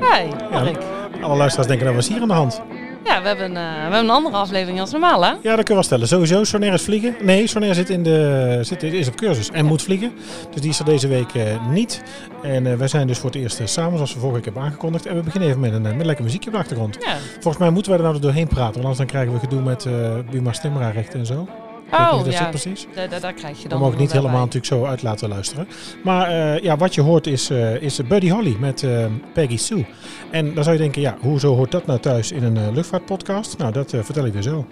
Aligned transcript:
Hey. 0.00 0.26
Hi, 0.26 0.50
Mark. 0.50 0.82
Alle 1.22 1.36
luisteraars 1.36 1.68
denken, 1.68 1.84
nou 1.84 1.96
was 1.96 2.08
hier 2.08 2.20
aan 2.20 2.28
de 2.28 2.34
hand? 2.34 2.62
Ja, 3.04 3.22
we 3.22 3.28
hebben, 3.28 3.56
eh, 3.56 3.62
we 3.62 3.80
hebben 3.80 4.00
een 4.00 4.10
andere 4.10 4.36
aflevering 4.36 4.80
als 4.80 4.90
normaal, 4.90 5.24
hè? 5.24 5.28
Ja, 5.28 5.36
dat 5.42 5.42
kunnen 5.42 5.66
we 5.66 5.74
wel 5.74 5.82
stellen. 5.82 6.08
Sowieso, 6.08 6.44
Sonair 6.44 6.72
is 6.72 6.82
vliegen. 6.82 7.14
Nee, 7.22 7.46
Sonair 7.46 7.74
zit, 7.74 7.90
in 7.90 8.02
de, 8.02 8.58
zit, 8.62 8.82
is 8.82 9.08
op 9.08 9.16
cursus 9.16 9.50
en 9.50 9.64
moet 9.64 9.82
vliegen. 9.82 10.12
Dus 10.50 10.60
die 10.60 10.70
is 10.70 10.78
er 10.78 10.84
deze 10.84 11.08
week 11.08 11.34
eh, 11.34 11.68
niet. 11.68 12.02
En 12.42 12.66
eh, 12.66 12.74
wij 12.74 12.88
zijn 12.88 13.06
dus 13.06 13.18
voor 13.18 13.30
het 13.30 13.38
eerst 13.38 13.60
samen, 13.64 13.94
zoals 13.94 14.14
we 14.14 14.18
vorige 14.18 14.36
week 14.36 14.44
hebben 14.44 14.62
aangekondigd. 14.62 15.06
En 15.06 15.16
we 15.16 15.22
beginnen 15.22 15.48
even 15.48 15.60
met 15.60 15.72
een, 15.72 15.82
met 15.82 16.06
lekker 16.06 16.24
muziekje 16.24 16.48
op 16.48 16.54
de 16.54 16.60
achtergrond. 16.60 16.96
Ja. 17.00 17.16
Volgens 17.32 17.58
mij 17.58 17.70
moeten 17.70 17.92
wij 17.92 18.00
er 18.00 18.06
nou 18.06 18.20
doorheen 18.20 18.48
praten, 18.48 18.82
want 18.82 18.84
anders 18.84 18.98
dan 18.98 19.06
krijgen 19.06 19.32
we 19.32 19.38
gedoe 19.38 19.62
met 19.62 19.86
Buma 20.30 20.52
Stemra-rechten 20.52 21.18
en 21.18 21.26
zo. 21.26 21.48
Ik 21.94 22.08
weet 22.14 22.24
niet 22.26 22.34
Oh, 22.34 22.40
ja. 22.40 22.48
precies. 22.48 22.86
Da- 22.94 23.06
da- 23.06 23.18
daar 23.18 23.32
krijg 23.32 23.56
je 23.56 23.62
We 23.62 23.68
dan 23.68 23.78
mogen 23.78 23.98
niet 23.98 24.12
helemaal 24.12 24.32
bij. 24.32 24.40
natuurlijk 24.40 24.72
zo 24.72 24.84
uit 24.84 25.02
laten 25.02 25.28
luisteren. 25.28 25.68
Maar 26.04 26.28
eh, 26.28 26.62
ja, 26.62 26.76
wat 26.76 26.94
je 26.94 27.00
hoort 27.00 27.26
is, 27.26 27.50
eh, 27.50 27.82
is 27.82 28.06
Buddy 28.06 28.30
Holly 28.30 28.56
met 28.58 28.82
eh, 28.82 29.06
Peggy 29.34 29.56
Sue. 29.56 29.84
En 30.30 30.54
dan 30.54 30.62
zou 30.64 30.76
je 30.76 30.82
denken, 30.82 31.02
ja, 31.02 31.16
hoezo 31.20 31.54
hoort 31.54 31.70
dat 31.70 31.86
nou 31.86 31.98
thuis 32.00 32.32
in 32.32 32.42
een 32.42 32.74
luchtvaartpodcast? 32.74 33.58
Nou, 33.58 33.72
dat 33.72 33.90
vertel 33.90 34.24
ik 34.26 34.32
weer 34.32 34.42
zo. 34.42 34.66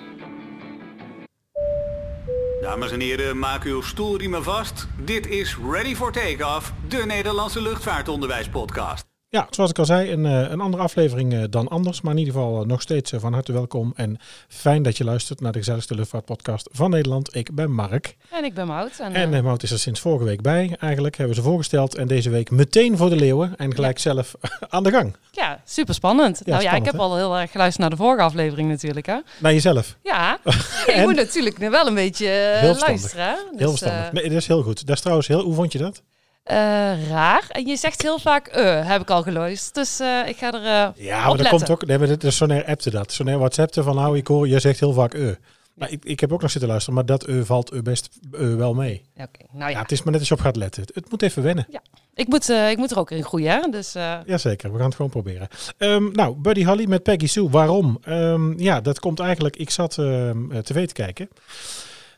Dames 2.60 2.92
en 2.92 3.00
heren, 3.00 3.38
maak 3.38 3.64
uw 3.64 3.80
stoelriemen 3.82 4.42
vast. 4.42 4.86
Dit 5.04 5.26
is 5.26 5.56
Ready 5.70 5.94
for 5.94 6.12
Takeoff, 6.12 6.72
de 6.88 7.02
Nederlandse 7.06 7.62
luchtvaartonderwijspodcast. 7.62 9.10
Ja, 9.34 9.46
zoals 9.50 9.70
ik 9.70 9.78
al 9.78 9.84
zei, 9.84 10.12
een, 10.12 10.26
eh, 10.26 10.50
een 10.50 10.60
andere 10.60 10.82
aflevering 10.82 11.32
eh, 11.32 11.42
dan 11.50 11.68
anders. 11.68 12.00
Maar 12.00 12.12
in 12.12 12.18
ieder 12.18 12.34
geval 12.34 12.60
eh, 12.60 12.66
nog 12.66 12.80
steeds 12.82 13.12
van 13.16 13.32
harte 13.32 13.52
welkom. 13.52 13.92
En 13.96 14.16
fijn 14.48 14.82
dat 14.82 14.96
je 14.96 15.04
luistert 15.04 15.40
naar 15.40 15.52
de 15.52 15.58
gezelligste 15.58 15.94
luchtvaartpodcast 15.94 16.68
van 16.72 16.90
Nederland. 16.90 17.36
Ik 17.36 17.54
ben 17.54 17.70
Mark. 17.72 18.16
En 18.30 18.44
ik 18.44 18.54
ben 18.54 18.66
Mout. 18.66 18.98
En, 18.98 19.12
En 19.14 19.32
uh, 19.32 19.40
Mout 19.40 19.62
is 19.62 19.70
er 19.70 19.78
sinds 19.78 20.00
vorige 20.00 20.24
week 20.24 20.40
bij. 20.42 20.76
Eigenlijk 20.80 21.16
hebben 21.16 21.36
we 21.36 21.42
ze 21.42 21.48
voorgesteld. 21.48 21.94
En 21.96 22.06
deze 22.06 22.30
week 22.30 22.50
meteen 22.50 22.96
voor 22.96 23.08
de 23.08 23.16
leeuwen. 23.16 23.56
En 23.56 23.74
gelijk 23.74 23.98
zelf 23.98 24.34
aan 24.68 24.82
de 24.82 24.90
gang. 24.90 25.16
ja, 25.30 25.60
super 25.64 25.94
spannend. 25.94 26.46
nou 26.46 26.62
ja, 26.62 26.72
ik 26.72 26.84
heb 26.84 26.94
hè? 26.94 27.00
al 27.00 27.16
heel 27.16 27.38
erg 27.38 27.50
geluisterd 27.50 27.80
naar 27.88 27.98
de 27.98 28.02
vorige 28.04 28.22
aflevering 28.22 28.68
natuurlijk, 28.68 29.06
hè? 29.06 29.18
Naar 29.38 29.52
jezelf. 29.52 29.96
Ja, 30.02 30.38
ik 30.86 31.02
moet 31.02 31.14
natuurlijk 31.16 31.56
wel 31.58 31.86
een 31.86 31.94
beetje 31.94 32.26
Heel 32.60 32.76
luisteren? 32.78 33.26
Heel 33.26 33.56
Dus, 33.56 33.68
verstandig. 33.68 34.06
eh, 34.06 34.12
Nee, 34.12 34.22
dat 34.28 34.32
is 34.38 34.46
heel 34.46 34.62
goed. 34.62 34.86
Dat 34.86 34.94
is 34.94 35.00
trouwens 35.00 35.28
heel... 35.28 35.40
Hoe 35.42 35.54
vond 35.54 35.72
je 35.72 35.78
dat? 35.78 36.02
Eh, 36.42 37.08
raar. 37.08 37.44
En 37.48 37.66
je 37.66 37.76
zegt 37.76 38.02
heel 38.02 38.18
vaak 38.18 38.46
eh, 38.46 38.88
heb 38.88 39.00
ik 39.00 39.10
al 39.10 39.22
geluisterd. 39.22 39.74
Dus 39.74 40.00
eh, 40.00 40.28
ik 40.28 40.36
ga 40.36 40.52
er 40.52 40.64
eh, 40.94 41.04
Ja, 41.04 41.26
maar 41.26 41.36
dat 41.36 41.48
komt 41.48 41.70
ook... 41.70 41.86
Nee, 41.86 41.98
maar 41.98 42.06
dit 42.06 42.24
is 42.24 42.36
Sonair 42.36 42.64
appte 42.64 42.90
dat. 42.90 43.12
Sonair 43.12 43.38
WhatsAppte 43.38 43.82
van 43.82 43.94
nou, 43.94 44.16
ik 44.16 44.26
hoor, 44.26 44.48
je 44.48 44.58
zegt 44.58 44.80
heel 44.80 44.92
vaak 44.92 45.14
eh. 45.14 45.30
Maar 45.74 45.90
ik, 45.90 46.04
ik 46.04 46.20
heb 46.20 46.32
ook 46.32 46.40
nog 46.40 46.50
zitten 46.50 46.68
luisteren, 46.70 46.94
maar 46.94 47.06
dat 47.06 47.24
eh 47.24 47.40
valt 47.42 47.70
eh 47.70 47.80
best 47.80 48.08
eh, 48.32 48.54
wel 48.54 48.74
mee. 48.74 49.02
Ja, 49.14 49.24
Oké, 49.24 49.44
nou 49.52 49.60
Ja, 49.60 49.68
ja. 49.68 49.82
het 49.82 49.92
is 49.92 50.02
maar 50.02 50.10
net 50.12 50.20
als 50.20 50.28
je 50.28 50.34
op 50.34 50.40
gaat 50.40 50.56
letten. 50.56 50.82
Het, 50.82 50.94
het 50.94 51.10
moet 51.10 51.22
even 51.22 51.42
wennen. 51.42 51.66
Ik, 52.14 52.28
moet, 52.28 52.50
eh, 52.50 52.70
ik 52.70 52.76
moet 52.76 52.90
er 52.90 52.98
ook 52.98 53.10
in 53.10 53.24
groeien, 53.24 53.50
hè? 53.52 53.68
Dus 53.70 53.94
eh, 53.94 54.18
Jazeker, 54.26 54.70
we 54.70 54.76
gaan 54.76 54.86
het 54.86 54.94
gewoon 54.94 55.10
proberen. 55.10 55.48
Ehm, 55.78 56.12
nou, 56.12 56.36
Buddy 56.36 56.64
Holly 56.64 56.84
met 56.88 57.02
Peggy 57.02 57.26
Sue. 57.26 57.50
Waarom? 57.50 57.98
Ehm, 58.02 58.60
ja, 58.60 58.80
dat 58.80 59.00
komt 59.00 59.20
eigenlijk... 59.20 59.56
Ik 59.56 59.70
zat 59.70 59.98
ehm, 59.98 60.60
tv 60.62 60.86
te 60.86 60.94
kijken. 60.94 61.28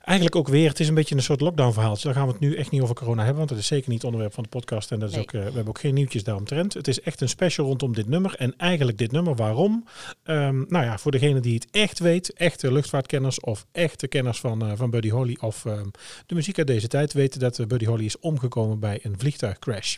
Eigenlijk 0.04 0.36
ook 0.36 0.48
weer, 0.48 0.68
het 0.68 0.80
is 0.80 0.88
een 0.88 0.94
beetje 0.94 1.14
een 1.14 1.22
soort 1.22 1.40
lockdown 1.40 1.72
verhaaltje. 1.72 2.04
Daar 2.04 2.14
gaan 2.16 2.26
we 2.26 2.32
het 2.32 2.40
nu 2.40 2.54
echt 2.54 2.70
niet 2.70 2.80
over 2.82 2.94
corona 2.94 3.18
hebben, 3.18 3.36
want 3.38 3.48
dat 3.48 3.58
is 3.58 3.66
zeker 3.66 3.88
niet 3.88 3.96
het 3.96 4.06
onderwerp 4.06 4.34
van 4.34 4.42
de 4.42 4.48
podcast. 4.48 4.90
En 4.90 4.98
dat 4.98 5.08
is 5.08 5.14
Nee. 5.14 5.24
ook, 5.24 5.32
eh, 5.32 5.38
we 5.40 5.44
hebben 5.44 5.68
ook 5.68 5.78
geen 5.78 5.94
nieuwtjes 5.94 6.24
daaromtrent. 6.24 6.74
Het 6.74 6.88
is 6.88 7.00
echt 7.00 7.20
een 7.20 7.28
special 7.28 7.66
rondom 7.66 7.94
dit 7.94 8.08
nummer. 8.08 8.34
En 8.34 8.54
eigenlijk 8.56 8.98
dit 8.98 9.12
nummer, 9.12 9.34
waarom? 9.34 9.84
Ehm, 10.22 10.56
nou 10.68 10.84
ja, 10.84 10.98
voor 10.98 11.10
degene 11.10 11.40
die 11.40 11.54
het 11.54 11.66
echt 11.70 11.98
weet, 11.98 12.32
echte 12.32 12.72
luchtvaartkenners 12.72 13.40
of 13.40 13.66
echte 13.72 14.06
kenners 14.06 14.40
van, 14.40 14.62
eh, 14.66 14.72
van 14.76 14.90
Buddy 14.90 15.10
Holly 15.10 15.36
of 15.40 15.64
ehm, 15.64 15.86
de 16.26 16.34
muziek 16.34 16.58
uit 16.58 16.66
deze 16.66 16.88
tijd 16.88 17.12
weten 17.12 17.40
dat 17.40 17.58
eh, 17.58 17.66
Buddy 17.66 17.84
Holly 17.86 18.04
is 18.04 18.18
omgekomen 18.18 18.78
bij 18.78 18.98
een 19.02 19.14
vliegtuigcrash. 19.18 19.96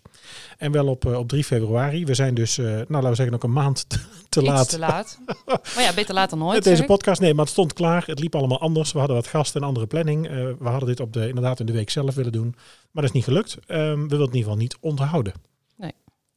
En 0.58 0.72
wel 0.72 0.86
op, 0.86 1.04
op 1.04 1.28
3 1.28 1.44
februari. 1.44 2.04
We 2.04 2.14
zijn 2.14 2.34
dus, 2.34 2.56
nou 2.56 2.84
laten 2.88 3.08
we 3.08 3.14
zeggen, 3.14 3.34
ook 3.34 3.44
een 3.44 3.52
maand 3.52 3.86
te, 4.28 4.42
laat 4.42 4.68
te 4.68 4.78
laat. 4.78 5.18
maar 5.46 5.82
ja, 5.84 5.92
beter 5.94 6.14
laat 6.14 6.30
dan 6.30 6.38
nooit. 6.38 6.64
deze 6.64 6.84
podcast. 6.84 7.20
Nee, 7.20 7.34
maar 7.34 7.44
het 7.44 7.52
stond 7.52 7.72
klaar. 7.72 8.02
Het 8.06 8.18
liep 8.20 8.34
allemaal 8.34 8.60
anders. 8.60 8.92
We 8.92 8.98
hadden 8.98 9.16
wat 9.16 9.26
gasten 9.26 9.60
en 9.60 9.66
andere 9.66 9.86
planning. 10.02 10.26
Eh, 10.26 10.32
we 10.58 10.68
hadden 10.68 10.88
dit 10.88 11.00
op 11.00 11.12
de, 11.12 11.28
inderdaad 11.28 11.60
in 11.60 11.66
de 11.66 11.72
week 11.72 11.90
zelf 11.90 12.14
willen 12.14 12.32
doen. 12.32 12.54
Maar 12.90 13.02
dat 13.02 13.04
is 13.04 13.12
niet 13.12 13.24
gelukt. 13.24 13.56
Ehm, 13.66 13.80
we 13.80 13.96
wilden 13.96 14.08
het 14.08 14.10
in 14.10 14.18
ieder 14.20 14.38
geval 14.38 14.56
niet 14.56 14.76
onthouden. 14.80 15.32
Nee. 15.76 15.92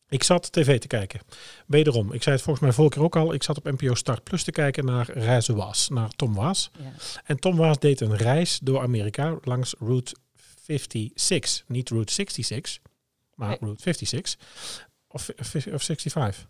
Ik 0.09 0.23
zat 0.23 0.51
tv 0.51 0.79
te 0.79 0.87
kijken. 0.87 1.19
Wederom, 1.67 2.13
ik 2.13 2.23
zei 2.23 2.35
het 2.35 2.43
volgens 2.43 2.65
mij 2.65 2.73
vorige 2.75 2.93
keer 2.95 3.03
ook 3.03 3.15
al. 3.15 3.33
Ik 3.33 3.43
zat 3.43 3.57
op 3.57 3.63
NPO 3.63 3.93
Start 3.93 4.23
Plus 4.23 4.43
te 4.43 4.51
kijken 4.51 4.85
naar 4.85 5.11
Reizen 5.11 5.55
Was, 5.55 5.89
naar 5.89 6.09
Tom 6.09 6.33
Waas. 6.35 6.71
Ja. 6.79 6.91
En 7.23 7.39
Tom 7.39 7.55
Waas 7.55 7.79
deed 7.79 8.01
een 8.01 8.15
reis 8.17 8.59
door 8.63 8.81
Amerika 8.81 9.37
langs 9.43 9.75
Route 9.79 10.15
56. 10.63 11.63
Niet 11.67 11.89
Route 11.89 12.13
66, 12.13 12.79
maar 13.35 13.49
Nee. 13.49 13.57
Route 13.59 13.81
56. 13.81 14.37
Of, 15.07 15.29
of 15.73 15.83
65. 15.83 16.47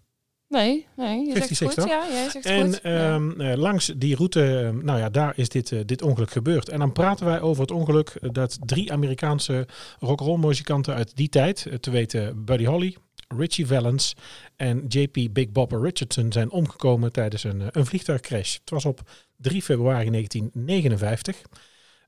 Nee, 0.49 0.87
nee, 0.95 1.19
je 1.25 1.33
56 1.33 1.57
zegt 1.57 1.73
goed. 1.73 1.83
toch? 1.83 1.87
Ja, 1.87 2.13
jij 2.13 2.29
zegt 2.29 2.45
En 2.45 2.65
goed. 2.65 2.79
Ja. 2.83 3.13
ehm, 3.13 3.41
eh, 3.41 3.57
langs 3.57 3.93
die 3.97 4.15
route, 4.15 4.57
eh, 4.57 4.83
nou 4.83 4.99
ja, 4.99 5.09
daar 5.09 5.33
is 5.35 5.49
dit, 5.49 5.71
eh, 5.71 5.79
dit 5.85 6.01
ongeluk 6.01 6.31
gebeurd. 6.31 6.69
En 6.69 6.79
dan 6.79 6.91
praten 6.91 7.25
wij 7.25 7.41
over 7.41 7.61
het 7.61 7.71
ongeluk 7.71 8.09
eh, 8.09 8.29
dat 8.31 8.57
drie 8.65 8.91
Amerikaanse 8.91 9.67
rock'n'roll 9.99 10.39
muzikanten 10.39 10.93
uit 10.93 11.15
die 11.15 11.29
tijd, 11.29 11.67
te 11.79 11.91
weten 11.91 12.45
Buddy 12.45 12.65
Holly, 12.65 12.95
Richie 13.27 13.67
Valens 13.67 14.15
en 14.55 14.85
JP 14.87 15.27
Big 15.31 15.51
Bopper 15.51 15.81
Richardson, 15.81 16.31
zijn 16.31 16.51
omgekomen 16.51 17.11
tijdens 17.11 17.43
een, 17.43 17.63
een 17.71 17.85
vliegtuigcrash. 17.85 18.53
Het 18.53 18.69
was 18.69 18.85
op 18.85 19.01
3 19.37 19.61
februari 19.61 20.09
1959. 20.09 21.41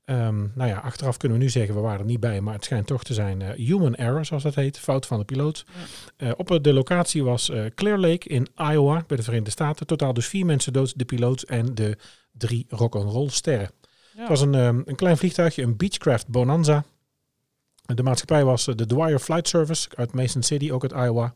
Ehm, 0.06 0.48
nou 0.56 0.70
ja, 0.70 0.78
achteraf 0.78 1.18
kunnen 1.18 1.38
we 1.38 1.44
nu 1.44 1.50
zeggen, 1.50 1.76
we 1.76 1.82
waren 1.82 2.00
er 2.00 2.06
niet 2.06 2.20
bij, 2.20 2.42
maar 2.42 2.54
het 2.54 2.64
schijnt 2.64 2.88
toch 2.88 3.04
te 3.04 3.14
zijn 3.14 3.42
eh, 3.42 3.68
human 3.68 3.96
error, 3.96 4.26
zoals 4.26 4.44
dat 4.44 4.56
heet, 4.56 4.80
fout 4.80 5.06
van 5.06 5.20
de 5.20 5.26
piloot. 5.26 5.66
Eh, 6.18 6.32
op 6.38 6.60
de 6.62 6.74
locatie 6.74 7.24
was 7.24 7.50
eh, 7.50 7.66
Clear 7.76 7.98
Lake 7.98 8.28
in 8.28 8.48
Iowa, 8.56 9.04
bij 9.08 9.18
de 9.18 9.24
Verenigde 9.24 9.52
Staten. 9.52 9.88
Totaal 9.88 10.14
dus 10.14 10.28
vier 10.28 10.46
mensen 10.46 10.74
dood, 10.74 10.98
de 10.98 11.06
piloot 11.06 11.42
en 11.42 11.76
de 11.76 11.98
drie 12.32 12.66
rock'n'roll 12.70 13.30
sterren. 13.30 13.72
Ja. 14.14 14.20
Het 14.20 14.30
was 14.30 14.42
een, 14.42 14.56
ehm, 14.56 14.82
een 14.86 14.96
klein 14.96 15.18
vliegtuigje, 15.18 15.64
een 15.64 15.78
Beechcraft 15.78 16.28
Bonanza. 16.28 16.84
De 17.96 18.04
maatschappij 18.04 18.46
was 18.46 18.68
eh, 18.68 18.76
de 18.76 18.86
Dwyer 18.86 19.20
Flight 19.20 19.48
Service 19.48 19.90
uit 19.96 20.14
Mason 20.14 20.44
City, 20.44 20.72
ook 20.72 20.82
uit 20.82 20.92
Iowa. 20.92 21.34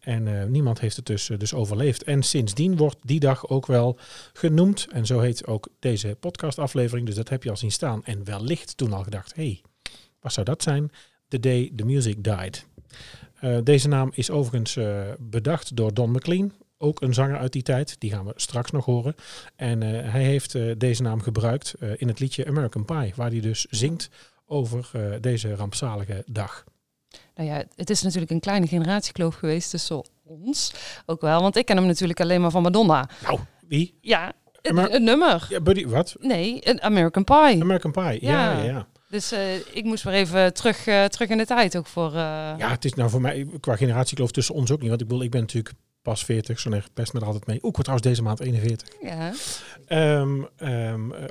En 0.00 0.40
eh, 0.40 0.46
niemand 0.46 0.80
heeft 0.80 0.96
het 0.96 1.06
dus, 1.06 1.30
eh, 1.30 1.38
dus 1.38 1.54
overleefd. 1.54 2.02
En 2.02 2.22
sindsdien 2.22 2.76
wordt 2.76 2.96
die 3.02 3.20
dag 3.20 3.48
ook 3.48 3.66
wel 3.66 3.98
genoemd. 4.32 4.86
En 4.90 5.06
zo 5.06 5.20
heet 5.20 5.46
ook 5.46 5.68
deze 5.78 6.16
podcastaflevering. 6.20 7.06
Dus 7.06 7.14
dat 7.14 7.28
heb 7.28 7.42
je 7.42 7.50
al 7.50 7.56
zien 7.56 7.72
staan. 7.72 8.04
En 8.04 8.24
wellicht 8.24 8.76
toen 8.76 8.92
al 8.92 9.02
gedacht, 9.02 9.34
hey, 9.34 9.62
wat 10.20 10.32
zou 10.32 10.46
dat 10.46 10.62
zijn? 10.62 10.90
The 11.28 11.40
Day 11.40 11.72
the 11.76 11.84
Music 11.84 12.24
Died. 12.24 12.66
Deze 13.64 13.88
naam 13.88 14.10
is 14.14 14.30
overigens 14.30 14.78
bedacht 15.18 15.76
door 15.76 15.94
Don 15.94 16.10
McLean. 16.10 16.52
Ook 16.78 17.00
een 17.00 17.14
zanger 17.14 17.38
uit 17.38 17.52
die 17.52 17.62
tijd. 17.62 18.00
Die 18.00 18.10
gaan 18.10 18.24
we 18.24 18.32
straks 18.36 18.70
nog 18.70 18.84
horen. 18.84 19.14
En 19.56 19.80
hij 19.82 20.22
heeft 20.22 20.78
deze 20.80 21.02
naam 21.02 21.20
gebruikt 21.20 21.74
in 21.96 22.08
het 22.08 22.20
liedje 22.20 22.46
American 22.46 22.84
Pie. 22.84 23.12
Waar 23.16 23.30
hij 23.30 23.40
dus 23.40 23.66
zingt 23.70 24.10
over 24.48 24.88
eh, 24.92 25.02
deze 25.20 25.54
rampzalige 25.54 26.22
dag. 26.26 26.64
Nou 27.34 27.48
ja, 27.48 27.64
het 27.76 27.90
is 27.90 28.02
natuurlijk 28.02 28.30
een 28.30 28.40
kleine 28.40 28.66
generatiekloof 28.66 29.34
geweest 29.34 29.70
tussen 29.70 30.04
ons. 30.24 30.72
Ook 31.06 31.20
wel, 31.20 31.40
want 31.40 31.56
ik 31.56 31.66
ken 31.66 31.76
hem 31.76 31.86
natuurlijk 31.86 32.20
alleen 32.20 32.40
maar 32.40 32.50
van 32.50 32.62
Madonna. 32.62 33.08
Nou, 33.22 33.38
wie? 33.68 33.98
Ja, 34.00 34.32
een, 34.62 34.74
Maar- 34.74 34.90
een 34.92 35.04
nummer. 35.04 35.46
Ja, 35.48 35.60
Buddy, 35.60 35.86
wat? 35.86 36.16
Nee, 36.20 36.68
een 36.68 36.82
American 36.82 37.24
Pie. 37.24 37.60
American 37.62 37.92
Pie. 37.92 38.18
Ja, 38.24 38.52
ja, 38.52 38.62
Ja. 38.62 38.86
Dus 39.10 39.32
eh, 39.32 39.54
ik 39.56 39.84
moest 39.84 40.04
weer 40.04 40.14
even 40.14 40.54
terug, 40.54 40.86
eh, 40.86 41.04
terug 41.04 41.28
in 41.28 41.38
de 41.38 41.46
tijd 41.46 41.76
ook 41.76 41.86
voor... 41.86 42.12
Ja, 42.12 42.56
het 42.70 42.84
is 42.84 42.94
nou 42.94 43.10
voor 43.10 43.20
mij 43.20 43.46
qua 43.60 43.76
generatiekloof 43.76 44.30
tussen 44.30 44.54
ons 44.54 44.70
ook 44.70 44.80
niet. 44.80 44.88
Want 44.88 45.00
ik 45.00 45.06
bedoel, 45.06 45.22
ik 45.22 45.30
ben 45.30 45.40
natuurlijk 45.40 45.74
pas 46.02 46.24
40. 46.24 46.58
Zo'n 46.60 46.74
echt 46.74 46.90
best 46.94 47.12
met 47.12 47.22
altijd 47.22 47.46
mee. 47.46 47.58
Word 47.60 47.74
trouwens 47.74 48.08
deze 48.08 48.22
maand 48.22 48.40
41. 48.40 48.88
ja. 49.02 49.32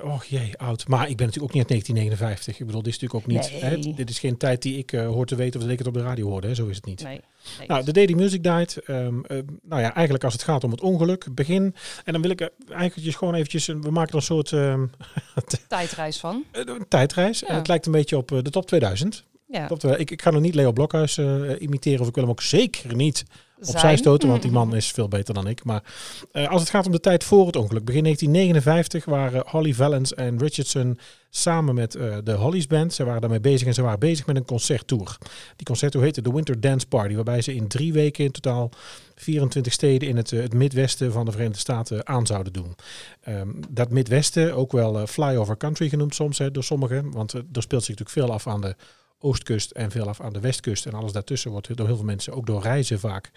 Oh 0.04 0.24
jee, 0.24 0.58
oud. 0.58 0.88
Maar 0.88 1.10
ik 1.10 1.18
ben 1.18 1.25
natuurlijk 1.25 1.54
ook 1.54 1.62
niet 1.62 1.72
uit 1.72 1.86
1959. 1.86 2.60
Ik 2.60 2.66
bedoel, 2.66 2.81
dit 2.81 2.94
is 2.94 3.00
natuurlijk 3.00 3.25
ook 3.25 3.36
niet... 3.36 3.52
Nee. 3.52 3.72
Hè, 3.72 3.94
dit 3.96 4.10
is 4.10 4.19
geen 4.19 4.38
tijd 4.38 4.62
die 4.62 4.78
ik 4.78 4.92
eh, 4.92 5.08
hoor 5.08 5.25
te 5.25 5.36
weten 5.36 5.56
of 5.60 5.62
dat 5.66 5.72
ik 5.72 5.78
het 5.80 5.88
op 5.88 5.94
de 5.94 6.02
radio 6.02 6.30
hoorde. 6.30 6.48
Hè. 6.48 6.56
Zo 6.56 6.68
is 6.68 6.75
het 6.75 6.86
niet. 6.86 7.04
Nee. 7.04 7.22
nee. 7.58 7.68
Nou, 7.68 7.84
de 7.84 7.92
Daily 7.92 8.14
Music 8.14 8.44
Died. 8.44 8.78
ehm, 8.78 9.19
eh, 9.22 9.38
nou 9.62 9.81
ja, 9.81 9.94
eigenlijk 9.94 10.24
als 10.24 10.34
het 10.34 10.44
gaat 10.44 10.64
om 10.64 10.72
het 10.72 10.81
ongeluk, 10.81 11.28
begin. 11.36 11.75
En 12.04 12.14
dan 12.14 12.22
wil 12.22 12.31
ik 12.31 12.50
eigenlijk 12.69 13.18
gewoon 13.18 13.34
eventjes... 13.34 13.66
we 13.66 13.92
maken 13.92 14.10
er 14.10 14.16
een 14.16 14.22
soort 14.22 14.50
Tijdreis 15.68 16.18
van. 16.18 16.44
een 16.52 16.86
tijdreis. 16.88 17.44
En 17.44 17.56
het 17.56 17.68
lijkt 17.68 17.86
een 17.86 17.92
beetje 17.92 18.18
op 18.18 18.28
de 18.28 18.50
top 18.50 18.68
2000. 18.68 19.24
Ja. 19.48 19.68
Top 19.68 19.80
2000. 19.80 20.00
Ik, 20.00 20.12
ik 20.12 20.22
ga 20.22 20.31
nog 20.31 20.42
niet 20.42 20.56
Leo 20.56 20.72
Blokhuis 20.72 21.18
imiteren. 21.60 22.00
Of 22.02 22.08
ik 22.08 22.14
wil 22.14 22.24
hem 22.24 22.31
ook 22.31 22.42
zeker 22.42 22.96
niet 22.96 23.25
opzij 23.59 23.98
stoten, 23.98 24.30
want 24.30 24.42
die 24.42 24.51
Mm. 24.51 24.57
man 24.57 24.75
is 24.75 24.92
veel 24.92 25.07
beter 25.07 25.33
dan 25.33 25.48
ik. 25.48 25.63
Maar 25.63 25.83
eh, 26.31 26.50
als 26.50 26.62
het 26.62 26.69
gaat 26.69 26.86
om 26.86 26.92
de 26.92 27.00
tijd 27.00 27.24
voor 27.24 27.45
het 27.45 27.56
ongeluk, 27.56 27.86
begin 27.86 28.04
1959 28.04 29.06
waren 29.06 29.44
Holly 29.48 29.74
Valens 29.74 30.13
en 30.13 30.38
Richardson 30.39 31.00
samen 31.30 31.75
met 31.75 31.95
eh, 31.95 32.18
de 32.24 32.33
Hollies 32.33 32.68
Band. 32.68 32.94
Ze 32.94 33.04
waren 33.04 33.21
daarmee 33.21 33.39
bezig 33.39 33.68
en 33.68 33.74
ze 33.74 33.81
waren 33.81 34.00
bezig 34.00 34.25
met 34.25 34.36
een 34.36 34.45
concerttour. 34.45 35.18
Die 35.56 35.65
concerttour 35.65 36.06
heette 36.06 36.21
de 36.21 36.31
Winter 36.31 36.59
Dance 36.59 36.88
Party, 36.88 37.15
waarbij 37.15 37.42
ze 37.42 37.56
in 37.56 37.68
drie 37.68 37.94
weken 37.94 38.24
in 38.25 38.31
totaal 38.31 38.69
24 39.15 39.74
steden 39.74 40.07
in 40.07 40.18
het, 40.18 40.31
eh, 40.31 40.42
het 40.42 40.54
Midwesten 40.54 41.12
van 41.12 41.25
de 41.25 41.31
Verenigde 41.31 41.59
Staten 41.59 42.07
aan 42.07 42.25
zouden 42.25 42.54
doen. 42.54 42.75
Ehm, 43.21 43.50
dat 43.69 43.89
Midwesten, 43.89 44.56
ook 44.56 44.71
wel 44.71 45.07
flyover 45.07 45.57
country 45.57 45.89
genoemd 45.89 46.15
soms 46.15 46.38
hè, 46.38 46.51
door 46.51 46.63
sommigen, 46.63 47.12
want 47.12 47.33
er 47.33 47.44
speelt 47.51 47.83
zich 47.83 47.98
natuurlijk 47.98 48.09
veel 48.09 48.31
af 48.31 48.48
aan 48.48 48.62
de 48.62 48.75
oostkust 49.19 49.72
en 49.72 49.92
veel 49.92 50.08
af 50.08 50.22
aan 50.22 50.34
de 50.34 50.40
westkust. 50.40 50.86
En 50.86 50.94
alles 50.94 51.12
daartussen 51.12 51.52
wordt 51.52 51.78
door 51.78 51.88
heel 51.88 51.96
veel 51.96 52.06
mensen, 52.06 52.34
ook 52.34 52.46
door 52.46 52.62
reizen 52.62 53.00
vaak, 53.00 53.31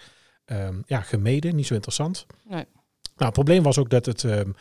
ehm, 0.45 0.81
ja, 0.85 1.01
gemeden, 1.01 1.55
niet 1.55 1.67
zo 1.67 1.73
interessant. 1.73 2.25
Nee. 2.43 2.65
Nou, 3.15 3.33
het 3.33 3.33
probleem 3.33 3.63
was 3.63 3.77
ook 3.77 3.89
dat 3.89 4.05
het, 4.05 4.23
ehm, 4.23 4.51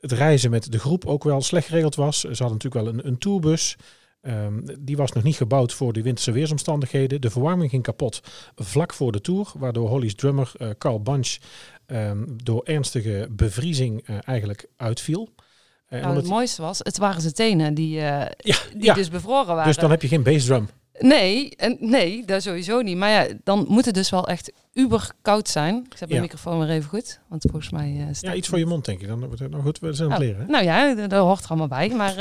het 0.00 0.12
reizen 0.12 0.50
met 0.50 0.72
de 0.72 0.78
groep 0.78 1.06
ook 1.06 1.24
wel 1.24 1.40
slecht 1.42 1.66
geregeld 1.66 1.94
was. 1.94 2.20
Ze 2.20 2.28
hadden 2.28 2.52
natuurlijk 2.52 2.84
wel 2.84 2.94
een, 2.94 3.06
een 3.06 3.18
tourbus. 3.18 3.76
Ehm, 4.20 4.60
die 4.78 4.96
was 4.96 5.12
nog 5.12 5.22
niet 5.22 5.36
gebouwd 5.36 5.72
voor 5.72 5.92
de 5.92 6.02
winterse 6.02 6.32
weersomstandigheden. 6.32 7.20
De 7.20 7.30
verwarming 7.30 7.70
ging 7.70 7.82
kapot 7.82 8.20
vlak 8.54 8.92
voor 8.92 9.12
de 9.12 9.20
tour, 9.20 9.52
waardoor 9.58 9.88
Holly's 9.88 10.14
drummer 10.14 10.52
eh, 10.56 10.68
Carl 10.78 11.02
Bunch 11.02 11.36
door 12.42 12.62
ernstige 12.64 13.28
bevriezing 13.30 14.06
eh, 14.06 14.16
eigenlijk 14.24 14.66
uitviel. 14.76 15.28
Eh, 15.90 15.98
Nou, 15.98 16.08
omdat 16.10 16.22
het 16.22 16.32
mooiste 16.32 16.62
was, 16.62 16.78
het 16.78 16.98
waren 16.98 17.20
zijn 17.20 17.32
tenen 17.34 17.74
die, 17.74 17.98
eh, 18.00 18.04
Ja, 18.36 18.56
die 18.74 18.84
ja. 18.84 18.94
dus 18.94 19.08
bevroren 19.08 19.46
waren. 19.46 19.64
dus 19.64 19.76
dan 19.76 19.90
heb 19.90 20.02
je 20.02 20.08
geen 20.08 20.22
bassdrum. 20.22 20.68
Nee, 20.98 21.56
en 21.56 21.76
nee, 21.80 22.24
dat 22.24 22.42
sowieso 22.42 22.80
niet. 22.80 22.96
Maar 22.96 23.10
ja, 23.10 23.26
dan 23.44 23.64
moet 23.68 23.84
het 23.84 23.94
dus 23.94 24.10
wel 24.10 24.28
echt 24.28 24.52
uber 24.72 25.10
koud 25.22 25.48
zijn. 25.48 25.76
Ik 25.90 25.96
zet 25.96 26.08
mijn 26.08 26.20
microfoon 26.20 26.58
weer 26.58 26.68
even 26.70 26.88
goed, 26.88 27.20
want 27.28 27.42
volgens 27.50 27.70
mij... 27.70 28.08
staat 28.12 28.30
Ja, 28.30 28.34
iets 28.36 28.48
voor 28.48 28.58
je 28.58 28.66
mond 28.66 28.84
denk 28.84 29.00
ik. 29.00 29.08
Dan 29.08 29.18
wordt 29.24 29.38
het 29.40 29.50
nou 29.50 29.62
goed, 29.62 29.78
we 29.78 29.92
zijn 29.92 30.12
aan 30.12 30.20
het 30.20 30.22
Oh, 30.22 30.28
leren. 30.28 30.46
hè? 30.46 30.52
Nou 30.52 30.64
ja, 30.64 30.94
dat, 30.94 31.10
dat 31.10 31.24
hoort 31.24 31.42
er 31.44 31.48
allemaal 31.50 31.68
bij. 31.68 31.88
Maar 31.88 32.14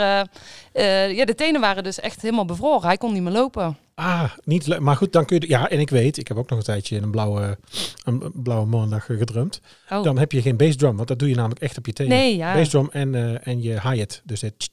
ja, 1.14 1.26
de 1.26 1.36
tenen 1.36 1.62
waren 1.62 1.84
dus 1.84 2.00
echt 2.00 2.22
helemaal 2.22 2.46
bevroren. 2.46 2.88
Hij 2.88 2.98
kon 2.98 3.14
niet 3.14 3.22
meer 3.24 3.32
lopen. 3.32 3.78
Ah, 4.00 4.32
niet 4.44 4.68
le- 4.68 4.80
maar 4.80 4.96
goed, 4.96 5.14
dan 5.14 5.26
kun 5.26 5.40
je... 5.40 5.48
Ja, 5.48 5.70
en 5.70 5.80
ik 5.80 5.90
weet, 5.90 6.18
ik 6.18 6.28
heb 6.28 6.38
ook 6.38 6.50
nog 6.50 6.60
een 6.60 6.66
tijdje 6.66 6.96
in 6.96 7.04
een 7.04 7.12
blauwe, 7.12 7.58
een 8.04 8.32
blauwe 8.34 8.66
maandag 8.66 9.10
eh, 9.10 9.18
gedrumd. 9.18 9.62
Oh. 9.90 10.04
Dan 10.04 10.18
heb 10.18 10.32
je 10.32 10.42
geen 10.42 10.58
bassdrum, 10.58 10.96
want 10.96 11.08
dat 11.08 11.20
doe 11.20 11.30
je 11.30 11.36
namelijk 11.36 11.62
echt 11.62 11.78
op 11.78 11.86
je 11.86 11.94
tenen. 11.94 12.18
nee, 12.18 12.36
ja. 12.36 12.54
Bassdrum 12.54 12.90
en, 12.92 13.16
eh, 13.16 13.48
en 13.48 13.62
je 13.62 13.80
hi-hat. 13.90 14.22
Dus 14.24 14.42
het... 14.42 14.70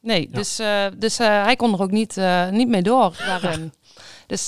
Nee, 0.00 0.28
Ja. 0.30 0.36
dus, 0.36 0.58
eh, 0.58 0.84
dus 0.98 1.18
hij 1.18 1.56
kon 1.56 1.72
er 1.72 1.80
ook 1.82 1.90
niet, 1.90 2.16
niet 2.50 2.68
mee 2.68 2.82
door 2.82 3.16
daarin. 3.26 3.72
dus 4.26 4.46